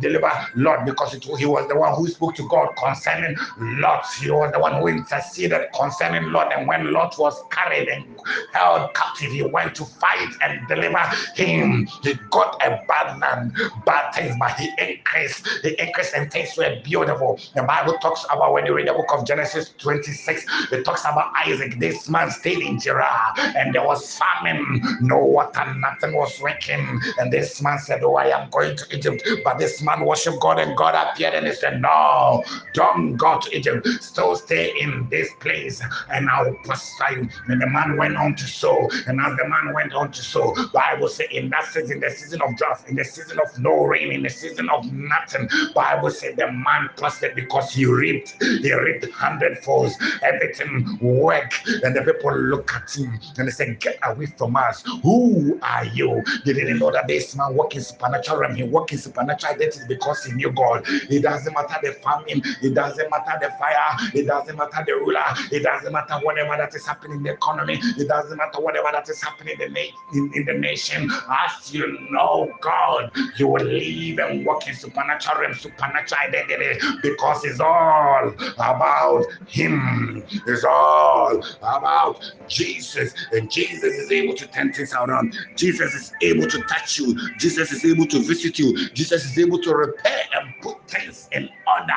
deliver 0.00 0.30
Lot 0.56 0.84
because 0.86 1.14
it, 1.14 1.24
he 1.24 1.46
was 1.46 1.68
the 1.68 1.76
one 1.76 1.94
who 1.94 2.08
spoke 2.08 2.34
to 2.36 2.48
God 2.48 2.68
concerning 2.76 3.36
Lot. 3.58 4.04
He 4.20 4.30
was 4.30 4.52
the 4.52 4.60
one 4.60 4.74
who 4.80 4.88
interceded 4.88 5.68
concerning 5.74 6.30
Lot. 6.32 6.52
And 6.56 6.66
when 6.68 6.92
Lot 6.92 7.14
was 7.18 7.42
carried 7.54 7.88
and 7.88 8.04
held 8.52 8.94
captive, 8.94 9.30
he 9.32 9.42
went 9.42 9.74
to 9.76 9.84
fight 9.84 10.32
and 10.42 10.66
deliver 10.68 10.98
him. 11.34 11.86
He 12.02 12.14
got 12.30 12.60
a 12.64 12.80
bad 12.88 13.18
land, 13.20 13.56
bad 13.86 14.12
things, 14.14 14.34
but 14.38 14.52
he 14.58 14.70
increased. 14.78 15.46
He 15.62 15.74
increased 15.78 16.14
and 16.14 16.30
things 16.30 16.56
were 16.56 16.76
beautiful. 16.84 17.38
The 17.54 17.62
Bible 17.62 17.94
talks 17.98 18.24
about 18.30 18.52
when 18.52 18.66
you 18.66 18.74
read 18.74 18.88
the 18.88 18.92
book 18.92 19.12
of 19.12 19.26
Genesis 19.26 19.74
26, 19.78 20.44
it 20.72 20.84
talks 20.84 21.02
about 21.02 21.32
Isaac. 21.46 21.78
This 21.78 22.08
man 22.08 22.30
stayed 22.30 22.58
in 22.58 22.78
Gerar 22.78 23.34
and 23.38 23.74
there 23.74 23.84
was 23.84 24.18
famine, 24.18 24.80
no 25.00 25.18
water, 25.18 25.74
nothing 25.74 26.14
was 26.14 26.40
working. 26.40 27.00
And 27.18 27.32
this 27.32 27.62
man 27.62 27.78
said, 27.78 28.02
Oh, 28.02 28.14
I 28.16 28.26
am 28.26 28.50
going 28.50 28.76
to 28.76 28.96
Egypt. 28.96 29.22
But 29.44 29.58
this 29.58 29.82
man 29.82 30.04
worshiped 30.04 30.40
God 30.40 30.58
and 30.58 30.76
God 30.76 30.94
appeared 30.94 31.34
and 31.34 31.46
he 31.46 31.52
said, 31.54 31.80
No, 31.80 32.42
don't 32.72 33.16
go 33.16 33.38
to 33.40 33.56
Egypt. 33.56 33.86
Still 34.00 34.36
stay 34.36 34.72
in 34.80 35.08
this 35.10 35.28
place 35.40 35.82
and 36.10 36.28
I'll 36.28 36.54
prosper 36.64 37.20
you. 37.20 37.28
And 37.48 37.60
the 37.60 37.66
man 37.66 37.96
went 37.96 38.16
on 38.16 38.34
to 38.36 38.44
sow. 38.44 38.88
And 39.06 39.20
as 39.20 39.36
the 39.36 39.48
man 39.48 39.74
went 39.74 39.94
on 39.94 40.10
to 40.12 40.22
sow, 40.22 40.54
Bible 40.72 41.08
say 41.08 41.28
in 41.30 41.50
that 41.50 41.64
season, 41.66 42.00
the 42.00 42.10
season 42.10 42.40
of 42.42 42.56
drought, 42.56 42.88
in 42.88 42.96
the 42.96 43.04
season 43.04 43.38
of 43.40 43.58
no 43.58 43.84
rain, 43.84 44.12
in 44.12 44.22
the 44.22 44.30
season 44.30 44.68
of 44.70 44.90
nothing, 44.92 45.48
Bible 45.74 46.10
said 46.10 46.36
the 46.36 46.50
man 46.50 46.90
prospered 46.96 47.34
because 47.34 47.72
he 47.72 47.86
reaped, 47.86 48.36
he 48.42 48.72
reaped 48.72 49.10
hundredfold. 49.12 49.92
Everything 50.22 50.98
worked. 51.00 51.66
And 51.82 51.94
the 51.94 52.02
people 52.02 52.36
look 52.36 52.72
at 52.74 52.94
him 52.94 53.18
and 53.38 53.48
they 53.48 53.52
said, 53.52 53.80
Get 53.80 53.98
away 54.04 54.26
from 54.26 54.56
us. 54.56 54.82
Who 55.02 55.58
are 55.62 55.84
you? 55.86 56.22
They 56.44 56.52
didn't 56.52 56.78
know 56.78 56.90
that 56.92 57.08
this 57.08 57.34
man 57.36 57.54
walking 57.54 57.80
supernatural 57.80 58.38
realm, 58.38 58.54
he 58.54 58.62
walked 58.62 58.92
in 58.92 58.98
supernatural 58.98 59.54
identity 59.54 59.84
because 59.88 60.24
he 60.24 60.32
knew 60.32 60.50
God. 60.52 60.82
It 60.86 61.22
doesn't 61.22 61.52
matter 61.52 61.76
the 61.82 61.92
famine, 61.92 62.42
it 62.62 62.74
doesn't 62.74 63.10
matter 63.10 63.38
the 63.40 63.50
fire, 63.58 64.10
it 64.14 64.26
doesn't 64.26 64.56
matter 64.56 64.84
the 64.86 64.92
ruler, 64.94 65.24
it 65.52 65.62
doesn't 65.62 65.92
matter 65.92 66.14
whatever 66.24 66.56
that 66.56 66.74
is 66.74 66.86
happening 66.86 67.18
in 67.18 67.22
the 67.22 67.33
economy, 67.34 67.78
it 67.80 68.08
doesn't 68.08 68.36
matter 68.36 68.60
whatever 68.60 68.88
that 68.92 69.08
is 69.08 69.22
happening 69.22 69.56
in 69.60 69.72
the, 69.72 69.88
in, 70.12 70.30
in 70.34 70.44
the 70.44 70.54
nation. 70.54 71.10
As 71.28 71.72
you 71.72 71.98
know 72.10 72.52
God, 72.60 73.10
you 73.36 73.48
will 73.48 73.64
live 73.64 74.18
and 74.18 74.46
walk 74.46 74.66
in 74.68 74.74
supernatural 74.74 75.40
realm, 75.40 75.54
supernatural 75.54 76.20
identity 76.22 76.86
because 77.02 77.44
it's 77.44 77.60
all 77.60 78.32
about 78.58 79.24
Him. 79.46 80.24
It's 80.46 80.64
all 80.64 81.42
about 81.62 82.32
Jesus. 82.48 83.14
And 83.32 83.50
Jesus 83.50 83.94
is 83.94 84.10
able 84.12 84.34
to 84.34 84.46
turn 84.48 84.72
things 84.72 84.92
around. 84.92 85.36
Jesus 85.56 85.94
is 85.94 86.12
able 86.22 86.48
to 86.48 86.60
touch 86.62 86.98
you. 86.98 87.16
Jesus 87.38 87.72
is 87.72 87.84
able 87.84 88.06
to 88.06 88.18
visit 88.20 88.58
you. 88.58 88.88
Jesus 88.90 89.24
is 89.24 89.38
able 89.38 89.60
to 89.62 89.74
repair 89.74 90.22
and 90.34 90.54
put 90.60 90.76
things 90.88 91.28
in 91.32 91.48
order 91.66 91.92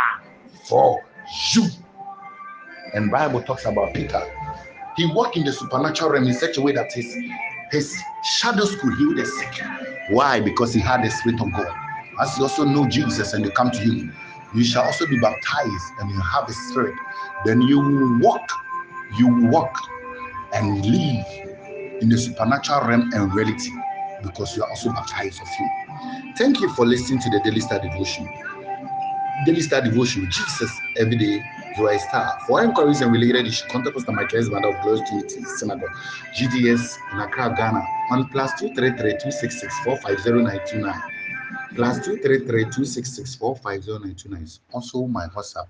for 0.67 1.04
you. 1.54 1.67
And 2.93 3.12
Bible 3.12 3.41
talks 3.41 3.65
about 3.65 3.93
Peter. 3.93 4.21
He 4.97 5.05
walked 5.13 5.38
in 5.38 5.45
the 5.45 5.53
supernatural 5.53 6.12
realm 6.12 6.27
in 6.27 6.33
such 6.33 6.57
a 6.57 6.62
way 6.62 6.73
that 6.73 6.91
his 6.93 7.17
his 7.71 7.95
shadows 8.23 8.75
could 8.77 8.93
heal 8.97 9.15
the 9.15 9.25
sick. 9.25 9.62
Why? 10.10 10.41
Because 10.41 10.73
he 10.73 10.81
had 10.81 11.03
the 11.03 11.12
spirit 11.12 11.41
of 11.41 11.53
God. 11.53 11.67
As 12.21 12.38
you 12.38 12.43
also 12.43 12.65
know 12.65 12.88
Jesus 12.88 13.33
and 13.33 13.45
you 13.45 13.51
come 13.51 13.71
to 13.71 13.79
him, 13.79 14.13
you 14.55 14.63
shall 14.63 14.83
also 14.86 15.07
be 15.07 15.19
baptized 15.19 15.86
and 15.99 16.10
you 16.12 16.19
have 16.21 16.47
the 16.47 16.53
spirit. 16.53 16.95
Then 17.45 17.62
you 17.62 17.79
will 17.79 18.19
walk, 18.19 18.49
you 19.19 19.27
will 19.27 19.49
walk 19.51 19.77
and 20.53 20.86
live 20.86 21.25
in 22.01 22.10
the 22.10 22.17
supernatural 22.17 22.88
realm 22.88 23.12
and 23.13 23.33
reality 23.33 23.71
because 24.23 24.57
you 24.57 24.63
are 24.63 24.69
also 24.69 24.91
baptized 24.91 25.41
of 25.41 25.47
him. 25.49 25.69
Thank 26.38 26.62
you 26.62 26.69
for 26.73 26.86
listening 26.86 27.19
to 27.21 27.29
the 27.29 27.41
Daily 27.43 27.62
Star 27.62 27.79
Devotion. 27.79 28.27
Daily 29.45 29.62
Star 29.62 29.81
Devotion 29.81 30.29
Jesus 30.31 30.71
every 30.97 31.17
day. 31.17 31.41
You 31.77 31.87
are 31.87 31.93
a 31.93 31.99
star. 31.99 32.39
For 32.47 32.63
inquiries 32.63 33.01
and 33.01 33.11
related, 33.11 33.53
should 33.53 33.69
contact 33.69 33.95
Pastor 33.95 34.11
Michael 34.11 34.39
Husband 34.39 34.65
of 34.65 34.81
Glorious 34.81 35.07
Trinity 35.07 35.43
Synagogue, 35.43 35.91
GDS, 36.33 36.97
Accra, 37.13 37.53
Ghana, 37.55 37.85
on 38.09 38.27
plus 38.29 38.51
233 38.59 39.11
266 39.19 39.79
450929. 39.83 41.01
Plus 41.75 41.99
233 41.99 42.63
266 42.63 43.35
450929. 43.35 44.59
Also, 44.73 45.05
my 45.05 45.27
WhatsApp, 45.27 45.67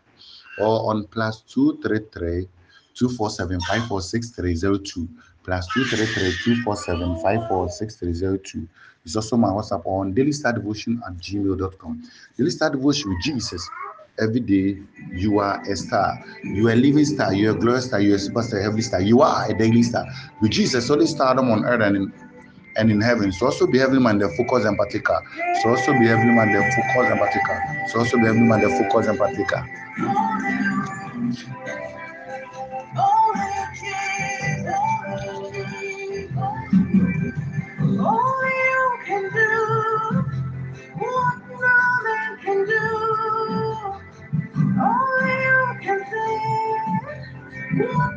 or 0.59 0.89
on 0.89 1.03
plus 1.07 1.41
233 1.41 2.47
247 2.93 3.59
546302 3.67 5.09
plus 5.43 5.67
233 5.73 6.33
247 6.63 7.19
546302. 7.21 8.67
It's 9.03 9.15
also 9.15 9.37
my 9.37 9.49
WhatsApp 9.49 9.81
on 9.85 10.13
Daily 10.13 10.31
Star 10.31 10.53
Devotion 10.53 11.01
at 11.05 11.17
gmail.com. 11.17 12.03
Daily 12.37 12.49
Star 12.49 12.69
Devotion 12.69 13.09
with 13.09 13.21
Jesus. 13.23 13.69
Every 14.19 14.39
day 14.41 14.80
you 15.13 15.39
are 15.39 15.62
a 15.69 15.75
star. 15.75 16.23
You 16.43 16.69
are 16.69 16.73
a 16.73 16.75
living 16.75 17.06
star. 17.06 17.34
You 17.34 17.49
are 17.51 17.56
a 17.58 17.60
glorious 17.60 17.86
star. 17.86 18.01
You 18.01 18.13
are 18.13 18.15
a 18.15 18.19
superstar, 18.19 18.62
heavenly 18.62 18.82
star. 18.82 19.01
You 19.01 19.21
are 19.21 19.49
a 19.49 19.58
daily 19.58 19.84
star. 19.84 20.06
With 20.41 20.51
Jesus, 20.51 20.89
only 20.89 21.08
stardom 21.08 21.51
on 21.51 21.65
earth 21.65 21.82
and 21.82 21.95
in 21.97 22.13
and 22.77 22.91
in 22.91 23.01
heaven. 23.01 23.32
So 23.32 23.47
also 23.47 23.67
be 23.67 23.80
heavenly 23.80 24.01
minded, 24.01 24.30
focus 24.38 24.65
and 24.65 24.77
partaker. 24.77 25.19
So 25.63 25.69
also 25.69 25.93
be 25.93 26.08
heavenly 26.08 26.34
minded, 26.36 26.63
focus 26.73 27.12
and 27.12 27.19
partaker. 27.19 27.63
So 27.88 27.99
also 27.99 28.17
be 28.17 28.25
heavenly 28.25 28.47
minded, 28.47 28.71
focus 28.71 29.08
and 29.08 29.17
partaker. 29.17 29.65
Yeah. 47.79 48.16